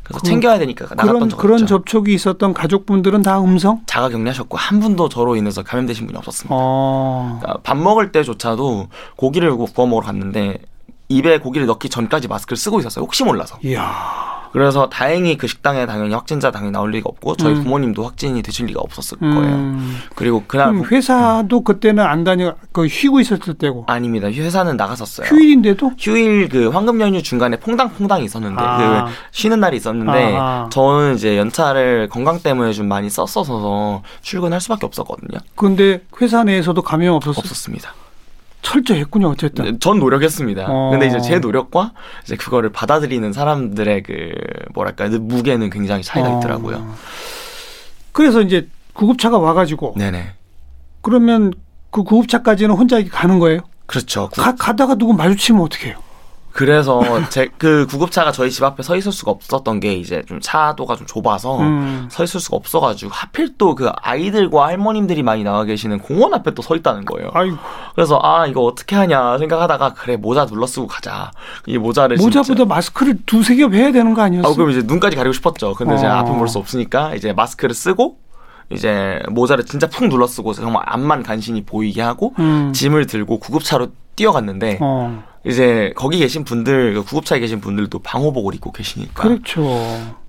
그래서 0.04 0.20
그, 0.20 0.26
챙겨야 0.26 0.58
되니까 0.58 0.86
나갔던 0.94 1.30
적 1.30 1.36
그런 1.38 1.66
접촉이 1.66 2.12
있었던 2.14 2.54
가족분들은 2.54 3.22
다 3.22 3.40
음성? 3.40 3.82
자가 3.86 4.10
격리하셨고 4.10 4.56
한 4.56 4.80
분도 4.80 5.08
저로 5.08 5.34
인해서 5.34 5.62
감염되신 5.62 6.06
분이 6.06 6.16
없었습니다. 6.18 6.54
어... 6.56 7.38
그러니까 7.40 7.60
밥 7.62 7.76
먹을 7.76 8.12
때조차도 8.12 8.88
고기를 9.16 9.56
구워 9.56 9.86
먹으러 9.86 10.06
갔는데 10.06 10.58
입에 11.08 11.38
고기를 11.38 11.66
넣기 11.66 11.88
전까지 11.88 12.28
마스크를 12.28 12.56
쓰고 12.56 12.80
있었어요. 12.80 13.04
혹시 13.04 13.24
몰라서. 13.24 13.58
이야. 13.64 14.33
그래서 14.54 14.88
다행히 14.88 15.36
그 15.36 15.48
식당에 15.48 15.84
당연히 15.84 16.14
확진자 16.14 16.52
당연히 16.52 16.70
나올 16.70 16.92
리가 16.92 17.08
없고 17.08 17.34
저희 17.34 17.54
음. 17.54 17.64
부모님도 17.64 18.04
확진이 18.04 18.40
되실 18.40 18.66
리가 18.66 18.80
없었을 18.80 19.18
음. 19.20 19.34
거예요. 19.34 20.08
그리고 20.14 20.44
그날 20.46 20.72
회사도 20.76 21.62
그때는 21.62 22.04
안 22.04 22.22
다녀 22.22 22.54
그 22.70 22.86
쉬고 22.86 23.18
있었을 23.18 23.54
때고 23.54 23.84
아닙니다. 23.88 24.28
회사는 24.28 24.76
나갔었어요. 24.76 25.26
휴일인데도 25.26 25.90
휴일 25.98 26.48
그 26.48 26.68
황금 26.68 27.00
연휴 27.00 27.20
중간에 27.20 27.56
퐁당퐁당이 27.58 28.24
있었는데 28.26 28.62
아. 28.62 29.06
그 29.06 29.10
쉬는 29.32 29.58
날이 29.58 29.76
있었는데 29.76 30.36
아. 30.38 30.68
저는 30.70 31.16
이제 31.16 31.36
연차를 31.36 32.08
건강 32.08 32.38
때문에 32.38 32.72
좀 32.72 32.86
많이 32.86 33.10
썼어서 33.10 34.02
출근할 34.22 34.60
수밖에 34.60 34.86
없었거든요. 34.86 35.40
근데 35.56 36.00
회사 36.20 36.44
내에서도 36.44 36.80
감염 36.80 37.16
없었어요? 37.16 37.40
없었습니다. 37.40 37.92
철저했군요, 38.64 39.28
어쨌든. 39.28 39.64
네, 39.64 39.78
전 39.78 40.00
노력했습니다. 40.00 40.66
어. 40.68 40.90
근데 40.90 41.06
이제 41.06 41.20
제 41.20 41.38
노력과 41.38 41.92
이제 42.24 42.34
그거를 42.34 42.72
받아들이는 42.72 43.32
사람들의 43.32 44.02
그 44.02 44.32
뭐랄까 44.74 45.08
무게는 45.08 45.70
굉장히 45.70 46.02
차이가 46.02 46.34
어. 46.34 46.38
있더라고요. 46.38 46.94
그래서 48.10 48.40
이제 48.40 48.68
구급차가 48.94 49.38
와가지고. 49.38 49.94
네네. 49.96 50.32
그러면 51.02 51.52
그 51.90 52.02
구급차까지는 52.02 52.74
혼자 52.74 53.04
가는 53.04 53.38
거예요? 53.38 53.60
그렇죠. 53.86 54.30
가, 54.30 54.54
가다가 54.54 54.94
누구 54.94 55.12
마주치면 55.12 55.60
어떻게 55.60 55.88
해요? 55.88 55.98
그래서 56.54 57.02
제 57.30 57.48
그 57.58 57.84
구급차가 57.88 58.30
저희 58.30 58.48
집 58.50 58.62
앞에 58.62 58.82
서 58.84 58.94
있을 58.96 59.10
수가 59.10 59.32
없었던 59.32 59.80
게 59.80 59.94
이제 59.94 60.22
좀 60.28 60.38
차도가 60.40 60.94
좀 60.94 61.04
좁아서 61.06 61.58
음. 61.58 62.06
서 62.10 62.22
있을 62.22 62.38
수가 62.38 62.56
없어가지고 62.56 63.10
하필 63.12 63.58
또 63.58 63.74
그 63.74 63.90
아이들과 63.96 64.66
할머님들이 64.68 65.22
많이 65.24 65.42
나와 65.42 65.64
계시는 65.64 65.98
공원 65.98 66.32
앞에 66.32 66.52
또 66.54 66.62
서 66.62 66.76
있다는 66.76 67.04
거예요. 67.06 67.30
아이고. 67.34 67.56
그래서 67.96 68.20
아 68.22 68.46
이거 68.46 68.60
어떻게 68.62 68.94
하냐 68.94 69.36
생각하다가 69.38 69.94
그래 69.94 70.16
모자 70.16 70.46
눌러 70.46 70.64
쓰고 70.66 70.86
가자. 70.86 71.32
이 71.66 71.76
모자를 71.76 72.16
모자보다 72.18 72.44
진짜. 72.44 72.64
마스크를 72.64 73.18
두세 73.26 73.56
겹 73.56 73.72
해야 73.74 73.90
되는 73.90 74.14
거 74.14 74.22
아니었어? 74.22 74.48
아, 74.48 74.54
그럼 74.54 74.70
이제 74.70 74.80
눈까지 74.84 75.16
가리고 75.16 75.32
싶었죠. 75.32 75.74
근데 75.74 75.94
어. 75.94 75.98
제가 75.98 76.20
앞은 76.20 76.38
볼 76.38 76.46
수 76.48 76.58
없으니까 76.58 77.14
이제 77.16 77.32
마스크를 77.32 77.74
쓰고 77.74 78.18
이제 78.70 79.18
모자를 79.28 79.64
진짜 79.66 79.88
푹 79.88 80.06
눌러 80.08 80.26
쓰고 80.28 80.52
정말 80.52 80.82
앞만 80.86 81.24
간신히 81.24 81.64
보이게 81.64 82.00
하고 82.00 82.32
음. 82.38 82.72
짐을 82.72 83.06
들고 83.06 83.40
구급차로 83.40 83.88
뛰어갔는데. 84.14 84.78
어. 84.80 85.24
이제 85.46 85.92
거기 85.94 86.18
계신 86.18 86.44
분들 86.44 86.94
그 86.94 87.04
구급차에 87.04 87.38
계신 87.38 87.60
분들도 87.60 87.98
방호복을 87.98 88.54
입고 88.54 88.72
계시니까 88.72 89.22
그렇죠. 89.22 89.62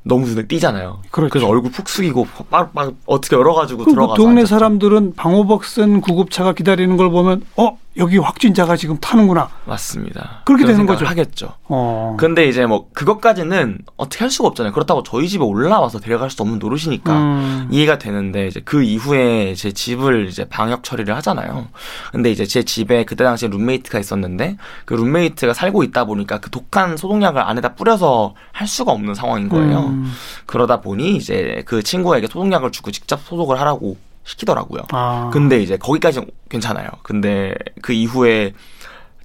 너무 0.04 0.28
눈에 0.28 0.46
띄잖아요. 0.46 1.02
그렇죠. 1.10 1.32
그래서 1.32 1.48
얼굴 1.48 1.72
푹 1.72 1.90
숙이고 1.90 2.28
막, 2.50 2.72
막 2.74 2.94
어떻게 3.06 3.36
열어가지고 3.36 3.86
들어가서 3.86 4.16
동네 4.16 4.42
앉았죠. 4.42 4.48
사람들은 4.48 5.14
방호복 5.16 5.66
쓴 5.66 6.02
구급차가 6.02 6.54
기다리는 6.54 6.96
걸 6.98 7.10
보면 7.10 7.44
어 7.58 7.78
여기 7.98 8.18
확진자가 8.18 8.76
지금 8.76 8.98
타는구나. 8.98 9.50
맞습니다. 9.66 10.42
그렇게 10.46 10.66
되는 10.66 10.86
거죠. 10.86 11.06
하겠죠. 11.06 11.54
어. 11.64 12.18
근데 12.20 12.46
이제 12.48 12.66
뭐 12.66 12.90
그것까지는 12.94 13.80
어떻게 13.96 14.24
할 14.24 14.30
수가 14.30 14.50
없잖아요. 14.50 14.74
그렇다고 14.74 15.02
저희 15.04 15.30
집에 15.30 15.44
올라와서 15.44 16.00
데려갈 16.00 16.30
수 16.30 16.42
없는 16.42 16.60
노릇이니까 16.60 17.14
음. 17.14 17.68
이해가 17.72 17.98
되는데 17.98 18.48
이제 18.48 18.62
그 18.66 18.84
이후에 18.84 19.56
제 19.56 19.72
집을 19.72 20.28
이제 20.28 20.46
방역 20.46 20.84
처리를 20.84 21.16
하잖아요. 21.16 21.68
근데 22.12 22.32
이제 22.32 22.46
제 22.46 22.64
집에 22.64 23.06
그때 23.06 23.24
당시에 23.24 23.48
룸메이트가 23.48 23.98
있었는데 24.00 24.58
그 24.84 24.94
룸메이트가 24.94 25.54
살고 25.54 25.84
있다 25.84 26.04
보니까 26.04 26.40
그 26.40 26.50
독한 26.50 26.98
소독약을 26.98 27.42
안에다 27.42 27.76
뿌려서 27.76 28.36
할 28.52 28.68
수가 28.68 28.92
없는 28.92 29.16
상황인 29.16 29.48
거예요. 29.48 29.86
음. 29.88 30.12
그러다 30.46 30.82
보니 30.82 31.16
이제 31.16 31.64
그 31.66 31.82
친구에게 31.82 32.28
소독약을 32.28 32.72
주고 32.72 32.92
직접 32.92 33.22
소독을 33.22 33.58
하라고 33.62 33.96
시키더라고요. 34.26 34.82
아. 34.92 35.30
근데 35.32 35.62
이제 35.62 35.78
거기까지는 35.78 36.28
괜찮아요. 36.50 36.90
근데 37.04 37.56
그 37.82 37.94
이후에 37.94 38.54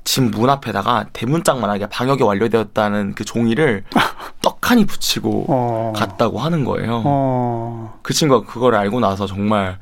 집 0.05 0.23
문 0.23 0.49
앞에다가 0.49 1.07
대문짝만하게 1.13 1.89
방역이 1.89 2.23
완료되었다는 2.23 3.15
그 3.15 3.25
종이를 3.25 3.85
떡하니 4.43 4.87
붙이고 4.87 5.47
어. 5.49 5.93
갔다고 5.95 6.39
하는 6.39 6.65
거예요. 6.65 7.03
어. 7.05 7.99
그 8.03 8.15
친구가 8.15 8.51
그걸 8.51 8.75
알고 8.75 9.01
나서 9.01 9.27
정말 9.27 9.79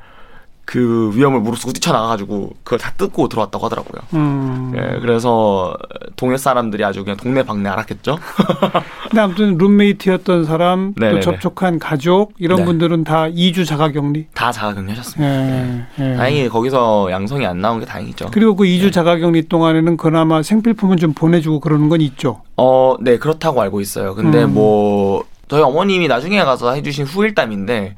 그 0.69 1.11
위험을 1.15 1.39
무릅쓰고 1.39 1.73
뛰쳐나가가지고 1.73 2.51
그걸 2.63 2.77
다 2.77 2.93
뜯고 2.95 3.27
들어왔다고 3.27 3.65
하더라고요. 3.65 4.01
음. 4.13 4.71
예, 4.75 4.99
그래서 4.99 5.75
동네 6.15 6.37
사람들이 6.37 6.85
아주 6.85 7.03
그냥 7.03 7.17
동네 7.17 7.41
방네 7.41 7.67
알았겠죠. 7.67 8.19
근데 9.09 9.19
아무튼 9.19 9.57
룸메이트였던 9.57 10.45
사람, 10.45 10.93
네네네. 10.95 11.21
또 11.21 11.23
접촉한 11.23 11.79
가족 11.79 12.33
이런 12.37 12.59
네. 12.59 12.65
분들은 12.65 13.03
다 13.03 13.27
2주 13.27 13.65
자가격리? 13.65 14.27
다 14.35 14.51
자가격리 14.51 14.89
하셨습니다. 14.89 15.33
예, 15.33 15.85
예. 15.97 16.15
다행히 16.15 16.47
거기서 16.47 17.07
양성이 17.09 17.47
안 17.47 17.61
나온 17.61 17.79
게 17.79 17.87
다행이죠. 17.87 18.27
그리고 18.29 18.55
그 18.55 18.65
2주 18.65 18.93
자가격리 18.93 19.49
동안에는 19.49 19.97
그나마 19.97 20.43
생필품은 20.43 20.97
좀 20.97 21.13
보내주고 21.13 21.61
그러는 21.61 21.89
건 21.89 21.99
있죠. 22.01 22.43
어, 22.57 22.95
네 23.01 23.17
그렇다고 23.17 23.59
알고 23.59 23.81
있어요. 23.81 24.13
근데 24.13 24.43
음. 24.43 24.53
뭐 24.53 25.23
저희 25.47 25.63
어머님이 25.63 26.07
나중에 26.07 26.43
가서 26.43 26.73
해주신 26.73 27.05
후일담인데 27.05 27.95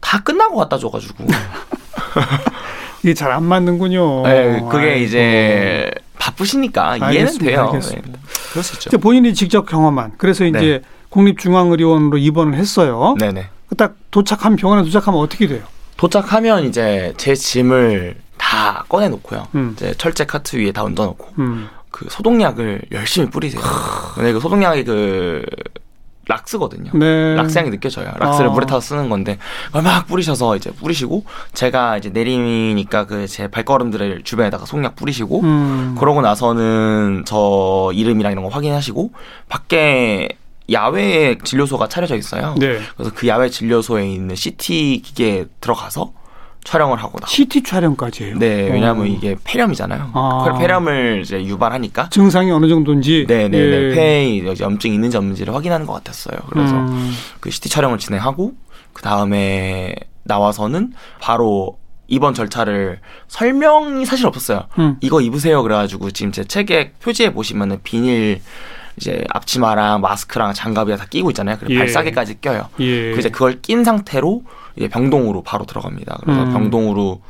다 0.00 0.22
끝나고 0.22 0.56
갖다 0.56 0.78
줘가지고 0.78 1.24
이게 3.02 3.14
잘 3.14 3.30
안 3.32 3.44
맞는군요. 3.44 4.22
네, 4.22 4.62
그게 4.70 4.90
아이고. 4.92 5.04
이제 5.04 5.90
바쁘시니까 6.18 6.92
알겠습니다, 6.92 7.12
이해는 7.12 7.38
돼요. 7.38 7.66
알겠습니다. 7.68 8.08
네. 8.12 8.18
그럴 8.50 8.64
수 8.64 8.74
있죠. 8.74 8.98
본인이 8.98 9.34
직접 9.34 9.66
경험한 9.66 10.12
그래서 10.18 10.44
이제 10.44 10.58
네. 10.58 10.80
국립중앙의료원으로 11.10 12.18
입원을 12.18 12.54
했어요. 12.54 13.14
네네. 13.18 13.46
딱 13.76 13.94
도착한 14.10 14.56
병원에 14.56 14.82
도착하면 14.82 15.20
어떻게 15.20 15.46
돼요? 15.46 15.62
도착하면 15.96 16.64
이제 16.64 17.12
제 17.16 17.34
짐을 17.34 18.16
다 18.38 18.84
꺼내 18.88 19.08
놓고요. 19.08 19.48
음. 19.54 19.72
이제 19.76 19.94
철제 19.98 20.24
카트 20.24 20.56
위에 20.56 20.72
다 20.72 20.82
얹어 20.84 21.04
놓고 21.06 21.28
음. 21.38 21.68
그 21.90 22.06
소독약을 22.10 22.82
열심히 22.92 23.28
뿌리세요. 23.30 23.62
근데 24.14 24.32
그 24.32 24.40
소독약이 24.40 24.84
그 24.84 25.42
락스거든요. 26.28 26.90
네. 26.94 27.34
락스향이 27.36 27.70
느껴져요. 27.70 28.10
락스를 28.18 28.50
아. 28.50 28.52
물에 28.52 28.66
타서 28.66 28.80
쓰는 28.80 29.08
건데 29.08 29.38
막 29.72 30.06
뿌리셔서 30.08 30.56
이제 30.56 30.70
뿌리시고 30.72 31.24
제가 31.52 31.98
이제 31.98 32.08
내리니까 32.10 33.06
그 33.06 33.26
제 33.26 33.48
발걸음들을 33.48 34.22
주변에다가 34.24 34.64
속약 34.66 34.96
뿌리시고 34.96 35.40
음. 35.42 35.96
그러고 35.98 36.20
나서는 36.22 37.24
저 37.26 37.90
이름이랑 37.92 38.32
이런 38.32 38.44
거 38.44 38.50
확인하시고 38.50 39.10
밖에 39.48 40.28
야외에 40.72 41.38
진료소가 41.44 41.88
차려져 41.88 42.16
있어요. 42.16 42.54
네. 42.58 42.78
그래서 42.96 43.12
그 43.14 43.28
야외 43.28 43.48
진료소에 43.50 44.08
있는 44.08 44.34
CT 44.34 45.02
기계에 45.04 45.44
들어가서 45.60 46.12
촬영을 46.66 46.98
하고 46.98 47.18
나. 47.20 47.26
CT 47.28 47.62
촬영까지 47.62 48.24
해요. 48.24 48.36
네, 48.38 48.68
왜냐하면 48.68 49.04
오. 49.04 49.06
이게 49.06 49.36
폐렴이잖아요. 49.44 50.10
아. 50.12 50.56
폐렴을 50.58 51.22
이제 51.22 51.42
유발하니까 51.42 52.08
증상이 52.10 52.50
어느 52.50 52.68
정도인지. 52.68 53.26
네, 53.28 53.48
네, 53.48 53.58
네. 53.58 53.90
예. 53.90 53.94
폐에 53.94 54.60
염증이 54.60 54.92
있는지 54.92 55.16
없는지를 55.16 55.54
확인하는 55.54 55.86
것 55.86 55.92
같았어요. 55.94 56.36
그래서 56.50 56.74
음. 56.74 57.12
그 57.38 57.50
CT 57.50 57.68
촬영을 57.68 57.98
진행하고 57.98 58.52
그 58.92 59.02
다음에 59.02 59.94
나와서는 60.24 60.92
바로 61.20 61.78
입원 62.08 62.34
절차를 62.34 62.98
설명이 63.28 64.04
사실 64.04 64.26
없었어요. 64.26 64.64
음. 64.78 64.96
이거 65.00 65.20
입으세요. 65.20 65.62
그래가지고 65.62 66.10
지금 66.10 66.32
제 66.32 66.44
책에 66.44 66.92
표지에 67.00 67.32
보시면은 67.32 67.78
비닐 67.84 68.40
이제 68.96 69.24
앞치마랑 69.30 70.00
마스크랑 70.00 70.54
장갑이 70.54 70.96
다 70.96 71.06
끼고 71.08 71.30
있잖아요. 71.30 71.56
그리고 71.58 71.74
예. 71.74 71.78
발사계까지 71.78 72.40
껴요. 72.40 72.68
예. 72.80 73.12
그 73.12 73.18
이제 73.18 73.28
그걸 73.28 73.60
낀 73.60 73.84
상태로 73.84 74.42
이제 74.76 74.88
병동으로 74.88 75.42
바로 75.42 75.64
들어갑니다. 75.66 76.18
그래서 76.22 76.42
음. 76.44 76.52
병동으로 76.52 77.20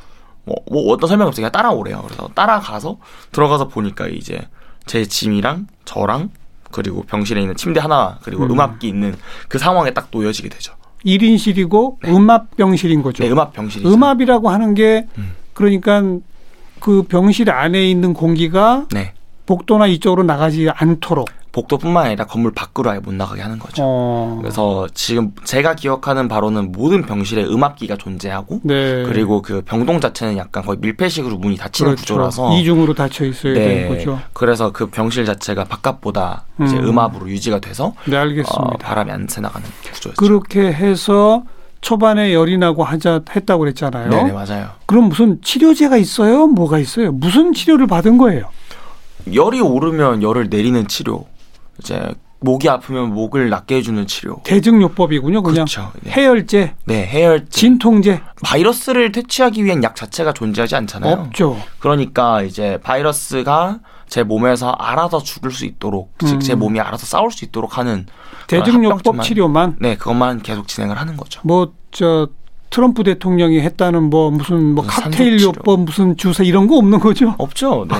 뭐, 0.44 0.56
뭐 0.70 0.92
어떤 0.92 1.08
설명 1.08 1.26
없이 1.26 1.40
그냥 1.40 1.50
따라오래요. 1.52 2.02
그래서 2.06 2.28
따라가서 2.34 2.98
들어가서 3.32 3.68
보니까 3.68 4.06
이제 4.06 4.40
제 4.86 5.04
짐이랑 5.04 5.66
저랑 5.84 6.30
그리고 6.70 7.02
병실에 7.02 7.40
있는 7.40 7.56
침대 7.56 7.80
하나 7.80 8.18
그리고 8.22 8.44
음. 8.44 8.60
악기 8.60 8.88
있는 8.88 9.16
그 9.48 9.58
상황에 9.58 9.92
딱 9.92 10.08
놓여지게 10.10 10.48
되죠. 10.48 10.74
1인실이고 11.04 11.96
네. 12.02 12.10
음압병실인 12.10 13.02
거죠. 13.02 13.24
네, 13.24 13.30
음압병실이 13.30 13.86
음압이라고 13.86 14.50
하는 14.50 14.74
게 14.74 15.06
음. 15.18 15.34
그러니까 15.52 16.02
그 16.80 17.02
병실 17.04 17.50
안에 17.50 17.88
있는 17.88 18.12
공기가 18.12 18.86
네. 18.92 19.14
복도나 19.46 19.86
이쪽으로 19.86 20.24
나가지 20.24 20.68
않도록 20.70 21.28
복도뿐만 21.56 22.06
아니라 22.06 22.26
건물 22.26 22.52
밖으로 22.52 22.90
아예 22.90 22.98
못 22.98 23.14
나가게 23.14 23.40
하는 23.40 23.58
거죠. 23.58 23.82
어. 23.82 24.38
그래서 24.42 24.86
지금 24.92 25.32
제가 25.44 25.74
기억하는 25.74 26.28
바로는 26.28 26.70
모든 26.70 27.00
병실에 27.06 27.44
음압기가 27.44 27.96
존재하고 27.96 28.60
네. 28.62 29.04
그리고 29.04 29.40
그 29.40 29.62
병동 29.64 30.00
자체는 30.00 30.36
약간 30.36 30.62
거의 30.62 30.76
밀폐식으로 30.80 31.38
문이 31.38 31.56
닫히는 31.56 31.92
그렇죠. 31.92 32.02
구조라서 32.02 32.52
이중으로 32.58 32.92
닫혀 32.92 33.24
있어야 33.24 33.54
네. 33.54 33.60
되는 33.60 33.88
거죠. 33.88 34.20
그래서 34.34 34.70
그 34.70 34.88
병실 34.90 35.24
자체가 35.24 35.64
바깥보다 35.64 36.44
음. 36.60 36.66
이제 36.66 36.76
음압으로 36.76 37.26
유지가 37.30 37.58
돼서 37.58 37.94
네, 38.04 38.18
알겠습니다. 38.18 38.62
어, 38.62 38.76
바람이 38.76 39.10
안 39.10 39.26
새나가는 39.26 39.66
구조였죠. 39.94 40.12
그렇게 40.18 40.60
해서 40.60 41.42
초반에 41.80 42.34
열이 42.34 42.58
나고 42.58 42.84
하자 42.84 43.22
했다고 43.34 43.60
그랬잖아요. 43.60 44.10
네, 44.10 44.30
맞아요. 44.30 44.68
그럼 44.84 45.04
무슨 45.04 45.40
치료제가 45.40 45.96
있어요? 45.96 46.48
뭐가 46.48 46.78
있어요? 46.78 47.12
무슨 47.12 47.54
치료를 47.54 47.86
받은 47.86 48.18
거예요? 48.18 48.50
열이 49.32 49.60
오르면 49.60 50.22
열을 50.22 50.48
내리는 50.50 50.86
치료. 50.86 51.24
이제 51.80 52.12
목이 52.40 52.68
아프면 52.68 53.12
목을 53.14 53.48
낫게 53.48 53.76
해주는 53.76 54.06
치료. 54.06 54.40
대증요법이군요. 54.44 55.42
그냥 55.42 55.64
그렇죠. 55.64 55.92
네. 56.02 56.12
해열제. 56.12 56.74
네, 56.84 57.06
해열제. 57.06 57.46
진통제. 57.50 58.20
바이러스를 58.42 59.12
퇴치하기 59.12 59.64
위한 59.64 59.82
약 59.82 59.96
자체가 59.96 60.32
존재하지 60.32 60.76
않잖아요. 60.76 61.14
없죠. 61.14 61.56
그러니까 61.78 62.42
이제 62.42 62.78
바이러스가 62.82 63.80
제 64.08 64.22
몸에서 64.22 64.70
알아서 64.70 65.20
죽을 65.22 65.50
수 65.50 65.64
있도록, 65.64 66.12
음. 66.22 66.26
즉제 66.26 66.54
몸이 66.54 66.78
알아서 66.78 67.06
싸울 67.06 67.32
수 67.32 67.44
있도록 67.44 67.78
하는 67.78 68.06
대증요법 68.46 69.22
치료만. 69.22 69.76
네, 69.80 69.96
그것만 69.96 70.42
계속 70.42 70.68
진행을 70.68 70.98
하는 70.98 71.16
거죠. 71.16 71.40
뭐 71.42 71.72
저 71.96 72.28
트럼프 72.70 73.04
대통령이 73.04 73.60
했다는 73.60 74.04
뭐 74.10 74.30
무슨 74.30 74.74
뭐 74.74 74.84
칵테일 74.86 75.40
요법 75.42 75.80
무슨 75.80 76.16
주사 76.16 76.42
이런 76.42 76.66
거 76.66 76.76
없는 76.76 76.98
거죠? 76.98 77.34
없죠. 77.38 77.86
네. 77.90 77.96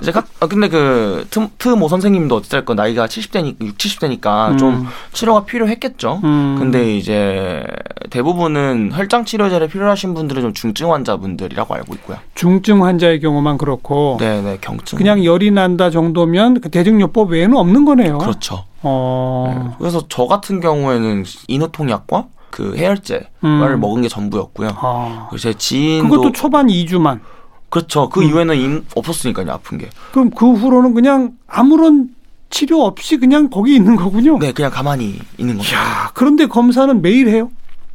이제 0.00 0.12
각 0.12 0.28
아, 0.40 0.46
근데 0.46 0.68
그 0.68 1.26
트모 1.58 1.88
선생님도 1.88 2.36
어쨌든 2.36 2.76
나이가 2.76 3.06
70대니까 3.06 3.62
6, 3.62 3.78
70대니까 3.78 4.52
음. 4.52 4.58
좀 4.58 4.86
치료가 5.12 5.44
필요했겠죠. 5.44 6.20
음. 6.24 6.56
근데 6.58 6.96
이제 6.96 7.64
대부분은 8.10 8.90
혈장 8.92 9.24
치료제를 9.24 9.68
필요하신 9.68 10.14
분들은 10.14 10.42
좀 10.42 10.54
중증 10.54 10.92
환자분들이라고 10.92 11.74
알고 11.74 11.94
있고요. 11.96 12.18
중증 12.34 12.84
환자의 12.84 13.20
경우만 13.20 13.58
그렇고 13.58 14.16
네, 14.20 14.40
네. 14.42 14.58
경증. 14.60 14.96
그냥 14.98 15.24
열이 15.24 15.50
난다 15.50 15.90
정도면 15.90 16.60
그 16.60 16.70
대증요법 16.70 17.30
외에는 17.30 17.56
없는 17.56 17.84
거네요. 17.84 18.18
그렇죠. 18.18 18.64
어. 18.82 19.68
네. 19.68 19.74
그래서 19.78 20.02
저 20.08 20.26
같은 20.26 20.60
경우에는 20.60 21.24
인후통약과 21.48 22.26
그 22.50 22.76
해열제를 22.76 23.26
음. 23.44 23.80
먹은 23.80 24.02
게 24.02 24.08
전부였고요. 24.08 24.70
아. 24.76 25.30
제 25.38 25.54
지인도 25.54 26.08
그것도 26.08 26.32
초반 26.32 26.66
2주만. 26.66 27.20
그렇죠. 27.68 28.08
그 28.08 28.20
음. 28.20 28.26
이후에는 28.26 28.86
없었으니까요, 28.96 29.52
아픈 29.52 29.78
게. 29.78 29.88
그럼 30.12 30.30
그 30.30 30.52
후로는 30.52 30.92
그냥 30.94 31.32
아무런 31.46 32.08
치료 32.50 32.82
없이 32.82 33.16
그냥 33.16 33.48
거기 33.48 33.76
있는 33.76 33.94
거군요. 33.94 34.38
네, 34.38 34.52
그냥 34.52 34.72
가만히 34.72 35.18
있는 35.38 35.56
거죠. 35.56 35.76
야, 35.76 36.10
그런데 36.14 36.46
검사는 36.46 37.00
매일 37.00 37.28
해요? 37.28 37.50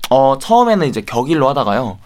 어, 0.10 0.38
처음에는 0.40 0.88
이제 0.88 1.02
격일로 1.02 1.50
하다가요. 1.50 1.98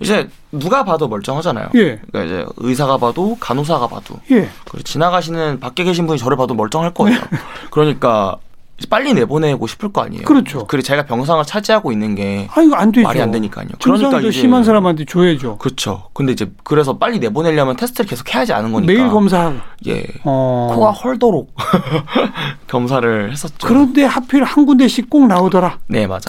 이제 0.00 0.28
누가 0.52 0.84
봐도 0.84 1.08
멀쩡하잖아요. 1.08 1.68
예. 1.74 2.00
그러니까 2.10 2.24
이제 2.24 2.46
의사가 2.56 2.96
봐도 2.96 3.36
간호사가 3.38 3.88
봐도. 3.88 4.14
예. 4.30 4.48
그리고 4.64 4.82
지나가시는 4.84 5.60
밖에 5.60 5.84
계신 5.84 6.06
분이 6.06 6.18
저를 6.18 6.36
봐도 6.36 6.54
멀쩡할 6.54 6.94
거예요. 6.94 7.18
그러니까 7.70 8.36
빨리 8.86 9.12
내보내고 9.12 9.66
싶을 9.66 9.92
거 9.92 10.02
아니에요. 10.02 10.22
그렇죠. 10.24 10.64
그리고 10.66 10.82
제가 10.86 11.04
병상을 11.04 11.44
차지하고 11.44 11.90
있는 11.90 12.14
게 12.14 12.46
아, 12.54 12.62
이거 12.62 12.76
안 12.76 12.92
되죠. 12.92 13.06
말이 13.06 13.20
안 13.20 13.30
되니까요. 13.32 13.66
그러니까 13.82 14.20
이제 14.20 14.30
심한 14.30 14.62
사람한테 14.62 15.04
줘야죠. 15.04 15.58
그렇죠. 15.58 16.04
근데 16.12 16.32
이제 16.32 16.50
그래서 16.62 16.96
빨리 16.96 17.18
내보내려면 17.18 17.76
테스트를 17.76 18.08
계속 18.08 18.32
해야지 18.32 18.52
않은 18.52 18.72
거니까. 18.72 18.92
매일 18.92 19.08
검사. 19.08 19.52
예. 19.86 20.04
어. 20.22 20.70
코가 20.74 20.92
헐도록 20.92 21.52
검사를 22.68 23.32
했었죠. 23.32 23.66
그런데 23.66 24.04
하필 24.04 24.44
한 24.44 24.64
군데씩 24.64 25.10
꼭 25.10 25.26
나오더라. 25.26 25.78
네, 25.88 26.06
맞아요. 26.06 26.20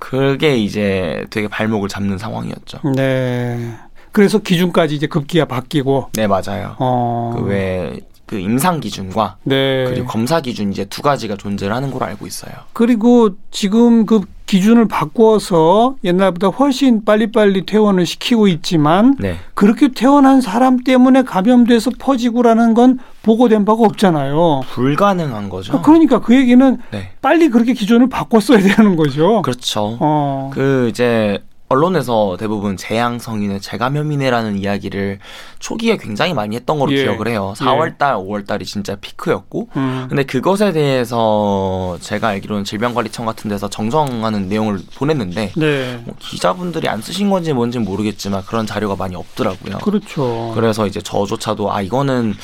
그게 0.00 0.56
이제 0.56 1.24
되게 1.30 1.46
발목을 1.48 1.88
잡는 1.88 2.18
상황이었죠. 2.18 2.80
네. 2.96 3.74
그래서 4.10 4.38
기준까지 4.38 4.94
이제 4.96 5.06
급기야 5.06 5.44
바뀌고. 5.46 6.10
네, 6.14 6.26
맞아요. 6.26 6.74
어. 6.78 7.34
그왜 7.38 8.00
그 8.26 8.38
임상 8.38 8.80
기준과 8.80 9.36
네. 9.44 9.84
그리고 9.86 10.06
검사 10.06 10.40
기준 10.40 10.72
이제 10.72 10.84
두 10.84 11.02
가지가 11.02 11.36
존재를 11.36 11.74
하는 11.74 11.90
걸로 11.90 12.06
알고 12.06 12.26
있어요. 12.26 12.52
그리고 12.72 13.30
지금 13.50 14.06
그 14.06 14.22
기준을 14.46 14.86
바꾸어서 14.86 15.96
옛날보다 16.04 16.48
훨씬 16.48 17.04
빨리빨리 17.04 17.64
퇴원을 17.64 18.04
시키고 18.04 18.48
있지만 18.48 19.16
네. 19.18 19.36
그렇게 19.54 19.88
퇴원한 19.88 20.40
사람 20.40 20.82
때문에 20.82 21.22
감염돼서 21.22 21.92
퍼지고라는 21.98 22.74
건 22.74 22.98
보고된 23.22 23.64
바가 23.64 23.82
없잖아요. 23.82 24.62
불가능한 24.72 25.48
거죠. 25.48 25.78
아, 25.78 25.80
그러니까 25.80 26.20
그 26.20 26.34
얘기는 26.36 26.78
네. 26.90 27.12
빨리 27.22 27.48
그렇게 27.48 27.72
기준을 27.72 28.08
바꿨어야 28.08 28.58
되는 28.60 28.96
거죠. 28.96 29.40
그렇죠. 29.42 29.96
어. 30.00 30.50
그 30.52 30.88
이제 30.90 31.42
언론에서 31.72 32.36
대부분 32.38 32.76
재앙성이네, 32.76 33.60
재감염이네라는 33.60 34.58
이야기를 34.58 35.18
초기에 35.58 35.96
굉장히 35.96 36.34
많이 36.34 36.54
했던 36.54 36.78
걸로 36.78 36.92
예. 36.92 37.04
기억을 37.04 37.28
해요. 37.28 37.54
4월달, 37.56 38.00
예. 38.00 38.14
5월달이 38.14 38.66
진짜 38.66 38.96
피크였고, 38.96 39.68
음. 39.76 40.06
근데 40.08 40.24
그것에 40.24 40.72
대해서 40.72 41.96
제가 42.00 42.28
알기로는 42.28 42.64
질병관리청 42.64 43.24
같은 43.24 43.48
데서 43.48 43.68
정정하는 43.68 44.48
내용을 44.48 44.80
보냈는데, 44.96 45.52
네. 45.56 46.00
뭐 46.04 46.14
기자분들이 46.18 46.88
안 46.88 47.00
쓰신 47.00 47.30
건지 47.30 47.52
뭔지 47.52 47.78
모르겠지만 47.78 48.44
그런 48.44 48.66
자료가 48.66 48.96
많이 48.96 49.16
없더라고요. 49.16 49.78
그렇죠. 49.78 50.52
그래서 50.54 50.86
이제 50.86 51.00
저조차도 51.00 51.72
아 51.72 51.80
이거는 51.80 52.34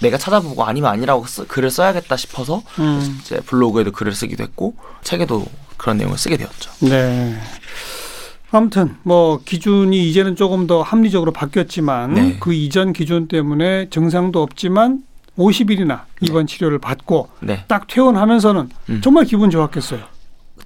내가 0.00 0.16
찾아보고 0.16 0.64
아니면 0.64 0.92
아니라고 0.92 1.26
쓰, 1.26 1.46
글을 1.46 1.70
써야겠다 1.70 2.16
싶어서 2.16 2.62
음. 2.78 3.18
이제 3.20 3.36
블로그에도 3.40 3.90
글을 3.92 4.14
쓰기도 4.14 4.44
했고 4.44 4.74
책에도 5.02 5.44
그런 5.76 5.96
내용을 5.96 6.18
쓰게 6.18 6.36
되었죠. 6.36 6.70
네. 6.80 7.38
아무튼 8.52 8.96
뭐 9.02 9.40
기준이 9.44 10.08
이제는 10.08 10.36
조금 10.36 10.66
더 10.66 10.82
합리적으로 10.82 11.32
바뀌었지만 11.32 12.14
네. 12.14 12.36
그 12.40 12.52
이전 12.52 12.92
기준 12.92 13.28
때문에 13.28 13.88
증상도 13.90 14.42
없지만 14.42 15.02
50일이나 15.38 16.02
입원 16.20 16.46
네. 16.46 16.54
치료를 16.54 16.78
받고 16.78 17.28
네. 17.40 17.64
딱 17.68 17.86
퇴원하면서는 17.86 18.68
음. 18.88 19.00
정말 19.02 19.24
기분 19.24 19.50
좋았겠어요. 19.50 20.00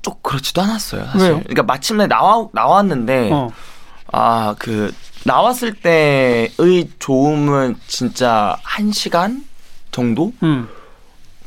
좀 0.03 0.14
그렇지도 0.23 0.62
않았어요. 0.62 1.05
사실. 1.05 1.20
왜요? 1.20 1.40
그러니까 1.40 1.62
마침내 1.62 2.07
나와 2.07 2.49
나왔는데 2.53 3.31
어. 3.33 3.51
아그 4.12 4.92
나왔을 5.25 5.75
때의 5.75 6.88
좋음은 6.99 7.77
진짜 7.87 8.57
한 8.62 8.92
시간 8.92 9.44
정도? 9.90 10.33
음. 10.42 10.68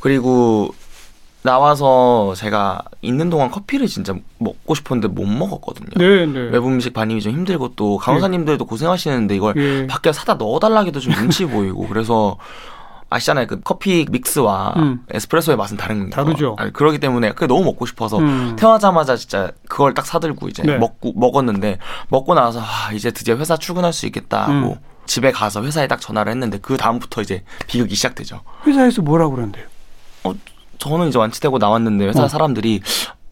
그리고 0.00 0.74
나와서 1.48 2.34
제가 2.36 2.82
있는 3.00 3.30
동안 3.30 3.50
커피를 3.50 3.86
진짜 3.86 4.14
먹고 4.36 4.74
싶었는데 4.74 5.08
못 5.08 5.26
먹었거든요. 5.26 5.88
네, 5.96 6.26
네. 6.26 6.50
외부 6.50 6.68
음식 6.68 6.92
반입이 6.92 7.22
좀 7.22 7.32
힘들고 7.32 7.74
또 7.74 7.96
간호사님들도 7.96 8.64
네. 8.64 8.68
고생하시는데 8.68 9.34
이걸 9.34 9.54
네. 9.54 9.86
밖에 9.86 10.12
사다 10.12 10.34
넣어달라기도 10.34 11.00
좀 11.00 11.14
눈치 11.14 11.46
보이고 11.46 11.88
그래서 11.88 12.36
아시잖아요. 13.10 13.46
그 13.46 13.60
커피 13.60 14.04
믹스와 14.10 14.74
음. 14.76 15.04
에스프레소의 15.10 15.56
맛은 15.56 15.78
다른 15.78 16.10
거. 16.10 16.16
다르죠. 16.16 16.56
아니, 16.58 16.70
그러기 16.72 16.98
때문에 16.98 17.32
그게 17.32 17.46
너무 17.46 17.64
먹고 17.64 17.86
싶어서 17.86 18.18
음. 18.18 18.54
태어나자마자 18.58 19.16
진짜 19.16 19.50
그걸 19.68 19.94
딱 19.94 20.04
사들고 20.04 20.48
이제 20.48 20.62
네. 20.62 20.76
먹고 20.76 21.14
먹었는데 21.16 21.78
먹고 22.08 22.34
나서 22.34 22.60
아, 22.60 22.92
이제 22.92 23.10
드디어 23.10 23.36
회사 23.36 23.56
출근할 23.56 23.94
수 23.94 24.04
있겠다 24.04 24.42
하고 24.42 24.72
음. 24.72 24.74
집에 25.06 25.32
가서 25.32 25.64
회사에 25.64 25.86
딱 25.86 26.02
전화를 26.02 26.30
했는데 26.30 26.58
그 26.60 26.76
다음부터 26.76 27.22
이제 27.22 27.42
비극이 27.66 27.94
시작되죠. 27.94 28.42
회사에서 28.66 29.00
뭐라고 29.00 29.30
그러는데요? 29.32 29.64
어, 30.24 30.34
저는 30.78 31.08
이제 31.08 31.18
완치되고 31.18 31.58
나왔는데 31.58 32.06
회사 32.06 32.24
어. 32.24 32.28
사람들이 32.28 32.80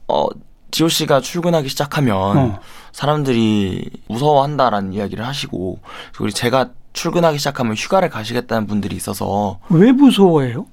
어 0.09 0.27
지호 0.71 0.89
씨가 0.89 1.21
출근하기 1.21 1.69
시작하면 1.69 2.17
어. 2.17 2.61
사람들이 2.93 3.89
무서워한다라는 4.09 4.93
이야기를 4.93 5.27
하시고 5.27 5.79
그리고 6.15 6.31
제가 6.31 6.71
출근하기 6.93 7.39
시작하면 7.39 7.75
휴가를 7.75 8.11
가시겠다는 8.11 8.67
분들이 8.67 8.97
있어서 8.97 9.59
왜 9.69 9.93
무서워해요? 9.93 10.67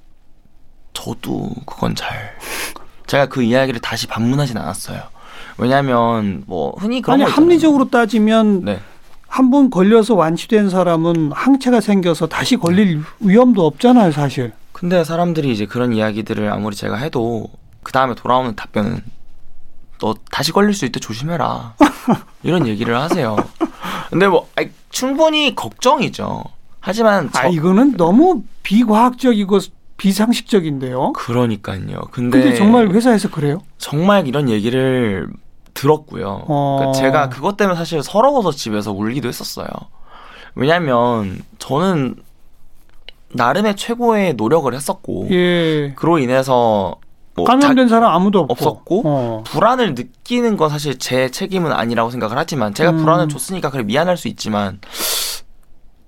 저도 0.94 1.50
그건 1.66 1.96
잘 1.96 2.38
제가 3.08 3.28
그 3.28 3.44
이야기를 3.44 3.80
다시 3.82 4.08
반문하진 4.08 4.58
않았어요. 4.58 5.02
왜냐하면 5.58 6.44
뭐 6.48 6.74
흔히 6.80 7.02
그런 7.02 7.22
아니 7.22 7.30
합리적으로 7.30 7.90
따지면 7.90 8.66
네. 8.66 8.80
한번 9.28 9.70
걸려서 9.70 10.16
완치된 10.16 10.70
사람은 10.70 11.32
항체가 11.32 11.82
생겨서 11.82 12.28
다시 12.28 12.56
걸릴 12.56 13.02
위험도 13.20 13.66
없잖아요, 13.66 14.12
사실. 14.12 14.54
근데 14.84 15.06
사람들이 15.06 15.50
이제 15.50 15.66
그런 15.66 15.94
이야기들을 15.94 16.52
아무리 16.52 16.76
제가 16.76 16.98
해도 16.98 17.48
그 17.84 17.94
다음에 17.94 18.16
돌아오는 18.16 18.54
답변은 18.54 19.02
너 20.00 20.14
다시 20.30 20.52
걸릴 20.52 20.74
수 20.74 20.84
있대 20.84 21.00
조심해라 21.00 21.76
이런 22.44 22.68
얘기를 22.68 23.00
하세요. 23.00 23.38
근데 24.10 24.28
뭐 24.28 24.50
아니, 24.58 24.72
충분히 24.90 25.56
걱정이죠. 25.56 26.44
하지만 26.82 27.30
저... 27.32 27.44
아 27.44 27.46
이거는 27.46 27.96
너무 27.96 28.44
비과학적이고 28.64 29.60
비상식적인데요. 29.96 31.14
그러니까요. 31.14 32.02
근데, 32.12 32.42
근데 32.42 32.56
정말 32.56 32.90
회사에서 32.90 33.30
그래요? 33.32 33.62
정말 33.78 34.28
이런 34.28 34.50
얘기를 34.50 35.30
들었고요. 35.74 36.44
어... 36.50 36.76
그러니까 36.80 37.00
제가 37.00 37.30
그것 37.30 37.56
때문에 37.56 37.78
사실 37.78 38.04
서러워서 38.04 38.52
집에서 38.52 38.92
울기도 38.92 39.30
했었어요. 39.30 39.70
왜냐하면 40.56 41.42
저는 41.58 42.18
나름의 43.34 43.76
최고의 43.76 44.34
노력을 44.36 44.74
했었고 44.74 45.28
예. 45.32 45.94
그로 45.96 46.20
인해서 46.20 46.96
뭐 47.36 47.46
감염된 47.46 47.88
사람 47.88 48.12
아무도 48.14 48.40
없고. 48.40 48.54
없었고 48.54 49.02
어. 49.06 49.44
불안을 49.46 49.96
느끼는 49.96 50.56
건 50.56 50.70
사실 50.70 51.00
제 51.00 51.30
책임은 51.30 51.72
아니라고 51.72 52.12
생각을 52.12 52.38
하지만 52.38 52.74
제가 52.74 52.92
음. 52.92 52.98
불안을 52.98 53.30
줬으니까 53.30 53.72
그래 53.72 53.84
미안할 53.84 54.18
수 54.18 54.28
있지만 54.28 54.80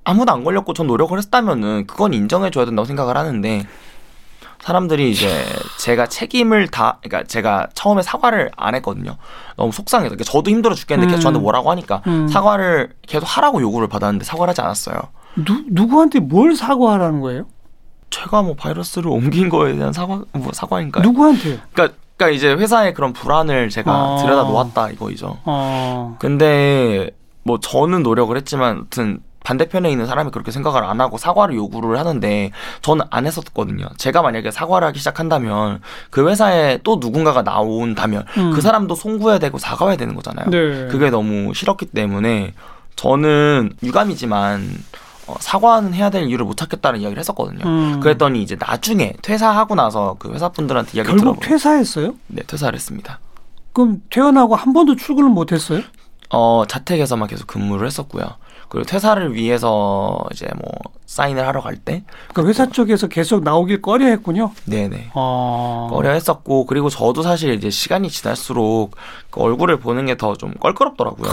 아무도 0.03 0.31
안 0.31 0.43
걸렸고 0.43 0.73
전 0.73 0.85
노력을 0.87 1.17
했다면은 1.17 1.87
그건 1.87 2.13
인정해 2.13 2.51
줘야 2.51 2.65
된다고 2.65 2.85
생각을 2.85 3.17
하는데 3.17 3.65
사람들이 4.61 5.11
이제 5.11 5.45
제가 5.79 6.07
책임을 6.07 6.67
다 6.69 6.99
그러니까 7.03 7.27
제가 7.27 7.67
처음에 7.73 8.01
사과를 8.01 8.51
안 8.55 8.73
했거든요. 8.75 9.17
너무 9.57 9.71
속상해서 9.71 10.09
그러니까 10.09 10.31
저도 10.31 10.49
힘들어 10.49 10.73
죽겠는데 10.73 11.11
계속 11.11 11.21
저한테 11.21 11.39
음. 11.39 11.43
뭐라고 11.43 11.69
하니까 11.71 12.01
음. 12.07 12.27
사과를 12.27 12.93
계속 13.07 13.25
하라고 13.25 13.61
요구를 13.61 13.87
받았는데 13.87 14.25
사과를 14.25 14.49
하지 14.49 14.61
않았어요. 14.61 14.97
누 15.35 15.63
누구한테 15.67 16.19
뭘 16.19 16.55
사과하라는 16.55 17.21
거예요? 17.21 17.45
제가 18.09 18.41
뭐 18.41 18.55
바이러스를 18.55 19.09
옮긴 19.09 19.49
거에 19.49 19.75
대한 19.75 19.91
사과 19.91 20.23
뭐 20.31 20.51
사과인가요? 20.53 21.03
누구한테? 21.03 21.59
그러니까 21.73 21.97
그러니까 22.17 22.35
이제 22.35 22.53
회사의 22.53 22.93
그런 22.93 23.13
불안을 23.13 23.69
제가 23.69 23.91
아. 23.91 24.17
들여다 24.21 24.43
놓았다 24.43 24.91
이거이죠. 24.91 25.37
아. 25.43 26.15
근데 26.19 27.11
뭐 27.43 27.59
저는 27.59 28.03
노력을 28.03 28.35
했지만 28.35 28.71
아무튼 28.77 29.19
반대편에 29.43 29.91
있는 29.91 30.07
사람이 30.07 30.31
그렇게 30.31 30.51
생각을 30.51 30.83
안 30.83 30.99
하고 30.99 31.17
사과를 31.17 31.55
요구를 31.55 31.99
하는데 31.99 32.51
저는 32.81 33.05
안 33.11 33.27
했었거든요. 33.27 33.85
제가 33.97 34.21
만약에 34.21 34.49
사과를 34.49 34.87
하기 34.87 34.99
시작한다면 34.99 35.81
그 36.09 36.27
회사에 36.27 36.79
또 36.83 36.97
누군가가 36.99 37.43
나온다면 37.43 38.25
음. 38.37 38.51
그 38.51 38.61
사람도 38.61 38.95
송구해야 38.95 39.37
되고 39.39 39.57
사과해야 39.59 39.97
되는 39.97 40.15
거잖아요. 40.15 40.49
네. 40.49 40.87
그게 40.87 41.11
너무 41.11 41.53
싫었기 41.53 41.87
때문에 41.87 42.53
저는 42.95 43.73
유감이지만 43.83 44.67
어, 45.27 45.35
사과는 45.39 45.93
해야 45.93 46.09
될 46.09 46.23
이유를 46.27 46.45
못 46.45 46.55
찾겠다는 46.57 46.99
이야기를 46.99 47.19
했었거든요. 47.19 47.65
음. 47.65 47.99
그랬더니 47.99 48.41
이제 48.43 48.55
나중에 48.59 49.13
퇴사하고 49.21 49.75
나서 49.75 50.15
그 50.19 50.31
회사분들한테 50.33 50.97
이야기 50.97 51.07
결국 51.07 51.21
들어보면, 51.21 51.49
퇴사했어요? 51.49 52.13
네, 52.27 52.43
퇴사를 52.45 52.75
했습니다. 52.75 53.19
그럼 53.73 54.01
퇴원하고 54.09 54.55
한 54.55 54.73
번도 54.73 54.95
출근을 54.95 55.29
못 55.29 55.51
했어요? 55.51 55.81
어, 56.29 56.63
자택에서만 56.67 57.27
계속 57.27 57.47
근무를 57.47 57.87
했었고요. 57.87 58.25
그리고 58.69 58.85
퇴사를 58.85 59.33
위해서 59.33 60.19
이제 60.31 60.47
뭐 60.61 60.71
사인을 61.05 61.45
하러 61.47 61.61
갈 61.61 61.75
때. 61.77 62.03
그 62.33 62.47
회사 62.47 62.65
쪽에서 62.67 63.07
계속 63.07 63.43
나오길 63.43 63.81
꺼려 63.81 64.05
했군요. 64.07 64.51
네네. 64.65 65.11
아... 65.13 65.87
꺼려 65.91 66.11
했었고, 66.11 66.65
그리고 66.65 66.89
저도 66.89 67.21
사실 67.21 67.53
이제 67.53 67.69
시간이 67.69 68.09
지날수록 68.09 68.95
그 69.29 69.41
얼굴을 69.41 69.79
보는 69.79 70.05
게 70.07 70.15
더 70.15 70.35
좀 70.35 70.53
껄끄럽더라고요. 70.59 71.31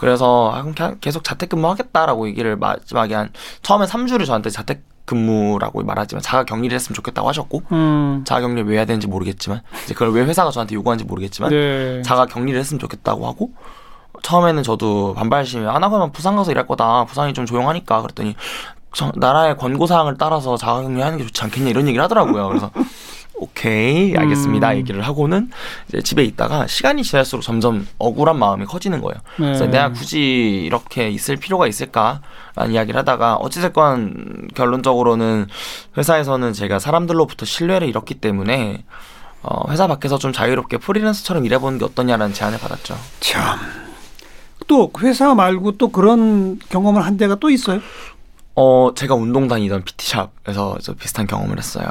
그래서 0.00 0.52
아, 0.54 0.64
계속 1.00 1.22
자택근무 1.24 1.68
하겠다라고 1.68 2.28
얘기를 2.28 2.56
마지막에 2.56 3.14
한, 3.14 3.30
처음에 3.62 3.86
3주를 3.86 4.26
저한테 4.26 4.50
자택 4.50 4.82
근무라고 5.04 5.82
말하지만 5.82 6.22
자가 6.22 6.44
격리를 6.44 6.72
했으면 6.74 6.94
좋겠다고 6.94 7.28
하셨고 7.28 7.62
음. 7.72 8.22
자가 8.24 8.42
격리 8.42 8.62
왜 8.62 8.76
해야 8.76 8.84
되는지 8.84 9.08
모르겠지만 9.08 9.60
이제 9.84 9.92
그걸 9.92 10.12
왜 10.12 10.22
회사가 10.22 10.50
저한테 10.52 10.76
요구하는지 10.76 11.04
모르겠지만 11.04 11.50
네. 11.50 12.02
자가 12.02 12.26
격리를 12.26 12.58
했으면 12.58 12.78
좋겠다고 12.78 13.26
하고 13.26 13.50
처음에는 14.22 14.62
저도 14.62 15.14
반발심이 15.14 15.66
안 15.66 15.82
하고만 15.82 16.12
부산 16.12 16.36
가서 16.36 16.50
일할 16.50 16.66
거다. 16.66 17.04
부산이 17.04 17.34
좀 17.34 17.46
조용하니까 17.46 18.02
그랬더니 18.02 18.36
저, 18.92 19.12
나라의 19.14 19.56
권고 19.56 19.86
사항을 19.86 20.16
따라서 20.18 20.56
자가격리하는 20.56 21.18
게 21.18 21.24
좋지 21.24 21.42
않겠냐 21.44 21.70
이런 21.70 21.86
얘기를 21.86 22.02
하더라고요. 22.04 22.48
그래서 22.48 22.70
오케이 23.40 24.14
알겠습니다 24.14 24.72
음. 24.72 24.76
얘기를 24.76 25.00
하고는 25.00 25.50
이제 25.88 26.02
집에 26.02 26.22
있다가 26.24 26.66
시간이 26.66 27.02
지날수록 27.02 27.42
점점 27.42 27.88
억울한 27.98 28.38
마음이 28.38 28.66
커지는 28.66 29.00
거예요. 29.00 29.18
네. 29.38 29.46
그래서 29.46 29.66
내가 29.66 29.92
굳이 29.92 30.62
이렇게 30.66 31.08
있을 31.08 31.36
필요가 31.36 31.66
있을까라는 31.66 32.72
이야기를 32.72 32.98
하다가 33.00 33.36
어찌됐건 33.36 34.48
결론적으로는 34.54 35.46
회사에서는 35.96 36.52
제가 36.52 36.78
사람들로부터 36.78 37.46
신뢰를 37.46 37.88
잃었기 37.88 38.14
때문에 38.14 38.84
어, 39.42 39.70
회사 39.70 39.86
밖에서 39.86 40.18
좀 40.18 40.34
자유롭게 40.34 40.76
프리랜서처럼 40.76 41.46
일해보는 41.46 41.78
게 41.78 41.86
어떠냐라는 41.86 42.34
제안을 42.34 42.58
받았죠. 42.58 42.94
참. 43.20 43.79
또 44.70 44.88
회사 45.00 45.34
말고 45.34 45.72
또 45.78 45.88
그런 45.88 46.60
경험을 46.68 47.04
한 47.04 47.16
데가 47.16 47.34
또 47.34 47.50
있어요? 47.50 47.80
어, 48.54 48.92
제가 48.94 49.16
운동 49.16 49.48
다니던 49.48 49.82
PT샵에서 49.82 50.78
비슷한 50.96 51.26
경험을 51.26 51.58
했어요. 51.58 51.86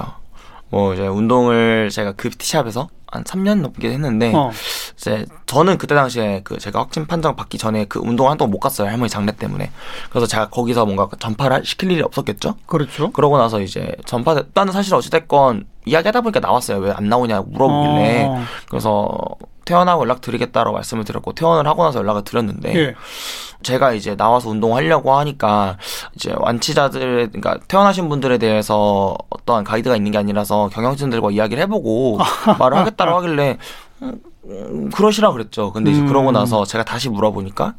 뭐 0.70 0.94
이제 0.94 1.06
운동을 1.06 1.90
제가 1.92 2.14
그 2.14 2.30
PT샵에서 2.30 2.88
한 3.12 3.24
3년 3.26 3.60
넘게 3.62 3.90
했는데 3.90 4.32
어. 4.34 4.52
이제 4.96 5.26
저는 5.46 5.78
그때 5.78 5.94
당시에 5.94 6.40
그 6.46 6.58
제가 6.58 6.80
확진 6.80 7.06
판정 7.06 7.36
받기 7.36 7.58
전에 7.58 7.84
그 7.86 8.00
운동 8.02 8.30
한동안 8.30 8.52
못 8.52 8.60
갔어요 8.60 8.88
할머니 8.88 9.10
장례 9.10 9.32
때문에 9.32 9.72
그래서 10.12 10.28
제가 10.28 10.50
거기서 10.50 10.86
뭔가 10.86 11.10
전파를 11.20 11.66
시킬 11.66 11.90
일이 11.92 12.04
없었겠죠 12.04 12.54
그렇죠 12.68 13.12
그러고 13.12 13.40
나서 13.40 13.62
이제 13.62 13.96
전파됐다는 14.06 14.72
사실 14.72 14.94
어찌됐건 14.94 15.66
이야기하다 15.88 16.22
보니까 16.22 16.40
나왔어요 16.40 16.78
왜 16.78 16.92
안 16.92 17.10
나오냐 17.10 17.42
물어보길래 17.48 18.26
어. 18.26 18.44
그래서 18.70 19.18
퇴원하고 19.70 20.02
연락 20.02 20.22
드리겠다고 20.22 20.72
말씀을 20.72 21.04
드렸고 21.04 21.34
퇴원을 21.34 21.68
하고 21.70 21.84
나서 21.84 22.00
연락을 22.00 22.24
드렸는데 22.24 22.76
예. 22.76 22.96
제가 23.62 23.94
이제 23.94 24.16
나와서 24.16 24.50
운동하려고 24.50 25.14
하니까 25.14 25.78
이제 26.16 26.34
완치자들 26.36 27.30
그러니까 27.32 27.60
퇴원하신 27.68 28.10
분들에 28.10 28.40
대해서 28.40 29.16
어떠한 29.30 29.66
가이드가 29.66 29.96
있는 29.96 30.12
게 30.12 30.18
아니라서 30.18 30.70
경영진들과 30.74 31.30
이야기를 31.30 31.62
해보고 31.64 32.18
말을 32.58 32.78
하겠다고 32.78 33.16
하길래 33.18 33.58
음, 34.02 34.90
그러시라 34.90 35.32
그랬죠. 35.34 35.72
근데 35.72 35.92
이제 35.92 36.02
음. 36.02 36.08
그러고 36.08 36.32
나서 36.32 36.66
제가 36.66 36.84
다시 36.84 37.10
물어보니까 37.10 37.76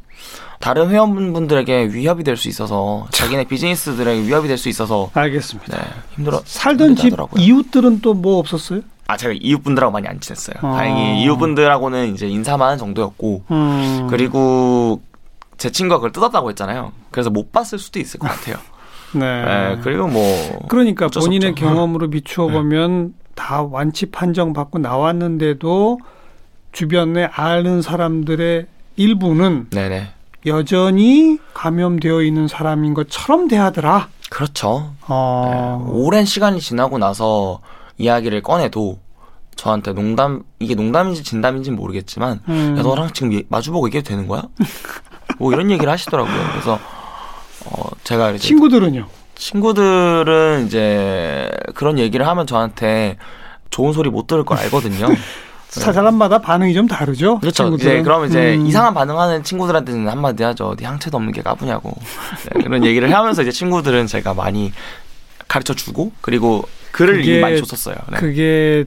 다른 0.61 0.89
회원분들에게 0.91 1.87
위협이 1.91 2.23
될 2.23 2.37
수 2.37 2.47
있어서 2.47 3.07
자기네 3.11 3.45
비즈니스들에게 3.45 4.21
위협이 4.21 4.47
될 4.47 4.57
수 4.57 4.69
있어서 4.69 5.09
알겠습니다. 5.13 5.75
네, 5.77 5.83
힘들어 6.15 6.41
살던 6.45 6.95
집 6.95 7.13
이웃들은 7.35 7.99
또 7.99 8.13
뭐 8.13 8.37
없었어요? 8.37 8.81
아 9.11 9.17
제가 9.17 9.33
이웃분들하고 9.41 9.91
많이 9.91 10.07
안 10.07 10.21
친했어요. 10.21 10.55
어. 10.61 10.75
다행히 10.77 11.21
이웃분들하고는 11.23 12.13
이제 12.13 12.29
인사만 12.29 12.77
정도였고 12.77 13.43
음. 13.51 14.07
그리고 14.09 15.01
제 15.57 15.69
친구가 15.69 15.97
그걸 15.97 16.13
뜯었다고 16.13 16.49
했잖아요. 16.51 16.93
그래서 17.11 17.29
못 17.29 17.51
봤을 17.51 17.77
수도 17.77 17.99
있을 17.99 18.21
것 18.21 18.29
같아요. 18.29 18.55
네. 19.13 19.19
네. 19.19 19.79
그리고 19.83 20.07
뭐 20.07 20.23
그러니까 20.69 21.09
본인의 21.09 21.55
경험으로 21.55 22.09
비추어 22.09 22.47
보면 22.47 23.07
네. 23.07 23.13
다 23.35 23.63
완치 23.63 24.05
판정 24.05 24.53
받고 24.53 24.79
나왔는데도 24.79 25.99
주변에 26.71 27.25
아는 27.25 27.81
사람들의 27.81 28.65
일부는 28.95 29.67
네네. 29.71 30.07
여전히 30.45 31.37
감염되어 31.53 32.21
있는 32.21 32.47
사람인 32.47 32.93
것처럼 32.93 33.49
대하더라. 33.49 34.07
그렇죠. 34.29 34.93
어... 35.09 35.85
네. 35.85 35.91
오랜 35.91 36.23
시간이 36.23 36.61
지나고 36.61 36.97
나서 36.97 37.59
이야기를 37.97 38.41
꺼내도 38.41 38.99
저한테 39.61 39.93
농담 39.93 40.41
이게 40.57 40.73
농담인지 40.73 41.23
진담인지 41.23 41.69
모르겠지만 41.69 42.39
음. 42.49 42.75
야 42.79 42.81
너랑 42.81 43.11
지금 43.13 43.39
마주보고 43.47 43.87
얘기해도 43.89 44.09
되는 44.09 44.27
거야? 44.27 44.41
뭐 45.37 45.53
이런 45.53 45.69
얘기를 45.69 45.91
하시더라고요. 45.91 46.35
그래서 46.51 46.79
어 47.65 47.89
제가 48.03 48.31
이제 48.31 48.39
친구들은요? 48.39 49.07
친구들은 49.35 50.65
이제 50.65 51.47
그런 51.75 51.99
얘기를 51.99 52.27
하면 52.27 52.47
저한테 52.47 53.17
좋은 53.69 53.93
소리 53.93 54.09
못 54.09 54.25
들을 54.25 54.43
걸 54.43 54.57
알거든요. 54.57 55.09
사람마다 55.69 56.39
반응이 56.39 56.73
좀 56.73 56.87
다르죠. 56.87 57.37
그렇죠. 57.37 57.65
친구들은. 57.65 57.93
이제 57.93 58.01
그럼 58.01 58.25
이제 58.25 58.55
음. 58.55 58.65
이상한 58.65 58.95
반응하는 58.95 59.43
친구들한테는 59.43 60.09
한마디 60.09 60.41
하죠. 60.41 60.69
어디 60.69 60.85
향채도 60.85 61.15
없는 61.17 61.33
게 61.33 61.43
까부냐고 61.43 61.93
네, 62.55 62.63
그런 62.63 62.83
얘기를 62.83 63.13
하면서 63.13 63.43
이제 63.43 63.51
친구들은 63.51 64.07
제가 64.07 64.33
많이 64.33 64.73
가르쳐 65.47 65.75
주고 65.75 66.11
그리고 66.21 66.67
글을 66.93 67.17
그게, 67.17 67.39
많이 67.39 67.57
줬었어요. 67.59 67.95
네. 68.11 68.17
그게 68.17 68.85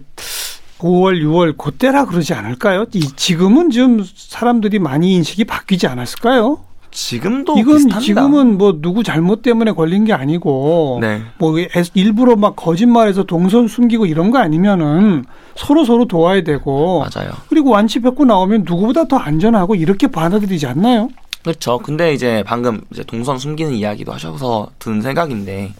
5월, 0.78 1.22
6월 1.22 1.56
그때라 1.56 2.04
그러지 2.06 2.34
않을까요? 2.34 2.86
이 2.92 3.00
지금은 3.16 3.70
좀 3.70 4.04
사람들이 4.14 4.78
많이 4.78 5.14
인식이 5.14 5.44
바뀌지 5.44 5.86
않았을까요? 5.86 6.58
지금도 6.90 7.58
이건 7.58 7.74
비슷합니다. 7.76 8.00
지금은 8.00 8.56
뭐 8.56 8.78
누구 8.80 9.02
잘못 9.02 9.42
때문에 9.42 9.72
걸린 9.72 10.04
게 10.04 10.12
아니고 10.12 10.98
네. 11.00 11.22
뭐 11.38 11.56
일부러 11.94 12.36
막 12.36 12.54
거짓말해서 12.54 13.24
동선 13.24 13.66
숨기고 13.66 14.06
이런 14.06 14.30
거 14.30 14.38
아니면은 14.38 15.24
서로 15.56 15.84
서로 15.84 16.06
도와야 16.06 16.42
되고 16.44 17.00
맞아요. 17.00 17.32
그리고 17.48 17.70
완치받고 17.70 18.24
나오면 18.24 18.62
누구보다 18.64 19.08
더 19.08 19.16
안전하고 19.16 19.74
이렇게 19.74 20.06
받아들이지 20.06 20.66
않나요? 20.68 21.08
그렇죠. 21.42 21.78
근데 21.78 22.14
이제 22.14 22.44
방금 22.46 22.80
이제 22.92 23.02
동선 23.02 23.38
숨기는 23.38 23.72
이야기도 23.72 24.12
하셔서 24.12 24.68
든 24.78 25.02
생각인데 25.02 25.74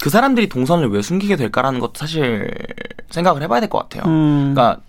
그 0.00 0.10
사람들이 0.10 0.48
동선을 0.48 0.90
왜 0.90 1.00
숨기게 1.02 1.36
될까라는 1.36 1.80
것도 1.80 1.92
사실 1.96 2.50
생각을 3.10 3.42
해봐야 3.42 3.60
될 3.60 3.68
것 3.68 3.78
같아요. 3.78 4.02
음. 4.10 4.52
그러니까 4.54 4.80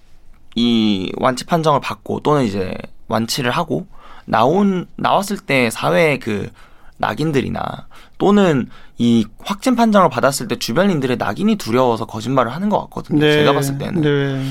이 0.55 1.12
완치 1.17 1.45
판정을 1.45 1.79
받고 1.79 2.21
또는 2.21 2.43
이제 2.43 2.73
완치를 3.08 3.51
하고 3.51 3.88
나온 4.25 4.88
나왔을 4.95 5.38
때 5.38 5.69
사회의 5.69 6.19
그 6.19 6.49
낙인들이나 6.97 7.88
또는 8.17 8.69
이 8.97 9.25
확진 9.39 9.75
판정을 9.75 10.10
받았을 10.10 10.47
때 10.49 10.58
주변인들의 10.58 11.17
낙인이 11.17 11.55
두려워서 11.55 12.05
거짓말을 12.05 12.53
하는 12.53 12.69
것 12.69 12.79
같거든요. 12.82 13.21
네. 13.21 13.32
제가 13.34 13.53
봤을 13.53 13.77
때는. 13.77 14.01
네. 14.01 14.45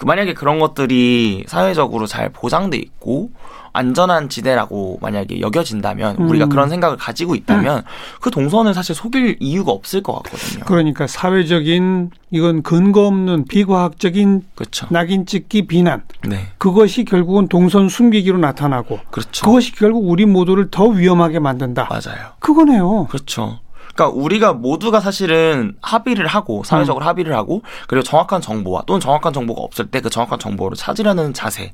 그 0.00 0.06
만약에 0.06 0.32
그런 0.32 0.58
것들이 0.58 1.44
사회적으로 1.46 2.06
잘 2.06 2.30
보장돼 2.30 2.78
있고 2.78 3.32
안전한 3.74 4.30
지대라고 4.30 4.98
만약에 5.02 5.42
여겨진다면 5.42 6.16
음. 6.20 6.30
우리가 6.30 6.46
그런 6.46 6.70
생각을 6.70 6.96
가지고 6.96 7.34
있다면 7.34 7.80
음. 7.80 7.82
그 8.22 8.30
동선을 8.30 8.72
사실 8.72 8.94
속일 8.94 9.36
이유가 9.40 9.72
없을 9.72 10.02
것 10.02 10.14
같거든요. 10.14 10.64
그러니까 10.64 11.06
사회적인 11.06 12.12
이건 12.30 12.62
근거 12.62 13.06
없는 13.08 13.44
비과학적인 13.44 14.44
그렇죠. 14.54 14.86
낙인 14.88 15.26
찍기 15.26 15.66
비난. 15.66 16.02
네. 16.26 16.46
그것이 16.56 17.04
결국은 17.04 17.48
동선 17.48 17.90
숨기기로 17.90 18.38
나타나고 18.38 19.00
그렇죠. 19.10 19.44
그것이 19.44 19.74
결국 19.74 20.08
우리 20.08 20.24
모두를 20.24 20.70
더 20.70 20.86
위험하게 20.86 21.40
만든다. 21.40 21.88
맞아요. 21.90 22.30
그거네요. 22.38 23.06
그렇죠. 23.10 23.58
그러니까 23.94 24.08
우리가 24.18 24.52
모두가 24.54 25.00
사실은 25.00 25.76
합의를 25.82 26.26
하고 26.26 26.62
사회적으로 26.64 27.04
음. 27.04 27.08
합의를 27.08 27.34
하고 27.34 27.62
그리고 27.86 28.02
정확한 28.02 28.40
정보와 28.40 28.82
또는 28.86 29.00
정확한 29.00 29.32
정보가 29.32 29.62
없을 29.62 29.86
때 29.86 30.00
그 30.00 30.08
정확한 30.08 30.38
정보를 30.38 30.76
찾으려는 30.76 31.34
자세 31.34 31.72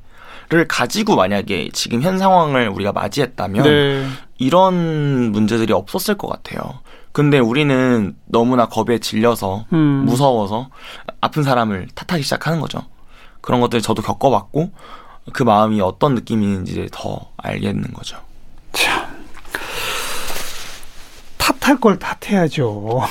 를 0.49 0.69
가지고 0.69 1.17
만약에 1.17 1.71
지금 1.73 2.03
현 2.03 2.19
상황을 2.19 2.69
우리가 2.69 2.93
맞이했다면 2.93 3.65
네. 3.65 4.07
이런 4.39 5.33
문제들이 5.33 5.73
없었을 5.73 6.17
것 6.17 6.29
같아요. 6.29 6.79
근데 7.11 7.41
우리는 7.41 8.15
너무나 8.27 8.67
겁에 8.67 9.01
질려서 9.01 9.65
음. 9.73 10.05
무서워서 10.07 10.69
아픈 11.21 11.43
사람을 11.43 11.89
탓하기 11.97 12.23
시작하는 12.23 12.61
거죠. 12.61 12.81
그런 13.41 13.61
것들 13.61 13.83
저도 13.83 14.03
겪어봤고 14.03 14.71
그 15.33 15.43
마음이 15.43 15.81
어떤 15.81 16.15
느낌인지 16.15 16.91
더 16.93 17.33
알겠는 17.39 17.93
거죠. 17.93 18.17
참 18.73 19.05
탓할 21.67 21.81
걸 21.81 21.99
탓해야죠. 21.99 23.03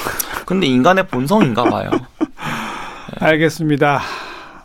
근데 0.46 0.68
인간의 0.68 1.08
본성인가 1.08 1.66
봐요. 1.66 1.90
네. 1.92 2.00
알겠습니다. 3.20 4.02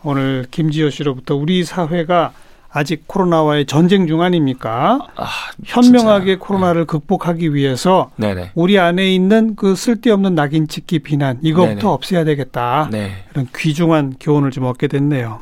오늘 0.03 0.45
김지효 0.49 0.89
씨로부터 0.89 1.35
우리 1.35 1.65
사회가 1.65 2.31
아직 2.71 3.05
코로나와의 3.05 3.65
전쟁 3.65 4.07
중 4.07 4.21
아닙니까? 4.21 4.99
아, 5.17 5.27
현명하게 5.65 6.37
코로나를 6.37 6.83
네. 6.83 6.85
극복하기 6.85 7.53
위해서 7.53 8.11
네네. 8.15 8.51
우리 8.55 8.79
안에 8.79 9.13
있는 9.13 9.57
그 9.57 9.75
쓸데없는 9.75 10.35
낙인 10.35 10.69
찍기 10.69 10.99
비난 10.99 11.39
이것부터 11.41 11.75
네네. 11.75 11.87
없애야 11.87 12.23
되겠다. 12.23 12.87
네. 12.91 13.25
이런 13.33 13.49
귀중한 13.53 14.15
교훈을 14.21 14.51
좀 14.51 14.63
얻게 14.65 14.87
됐네요. 14.87 15.41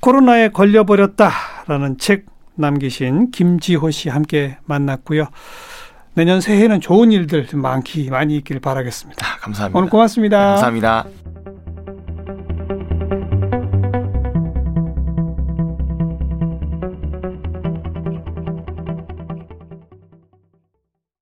코로나에 0.00 0.48
걸려버렸다라는 0.48 1.98
책 1.98 2.24
남기신 2.54 3.32
김지호 3.32 3.90
씨 3.90 4.08
함께 4.08 4.56
만났고요. 4.64 5.26
내년 6.14 6.40
새해는 6.40 6.80
좋은 6.80 7.12
일들 7.12 7.46
많기 7.54 8.08
많이 8.10 8.36
있길 8.36 8.60
바라겠습니다. 8.60 9.26
아, 9.26 9.38
감사합니다. 9.40 9.78
오늘 9.78 9.90
고맙습니다. 9.90 10.38
네, 10.38 10.44
감사합니다. 10.52 11.33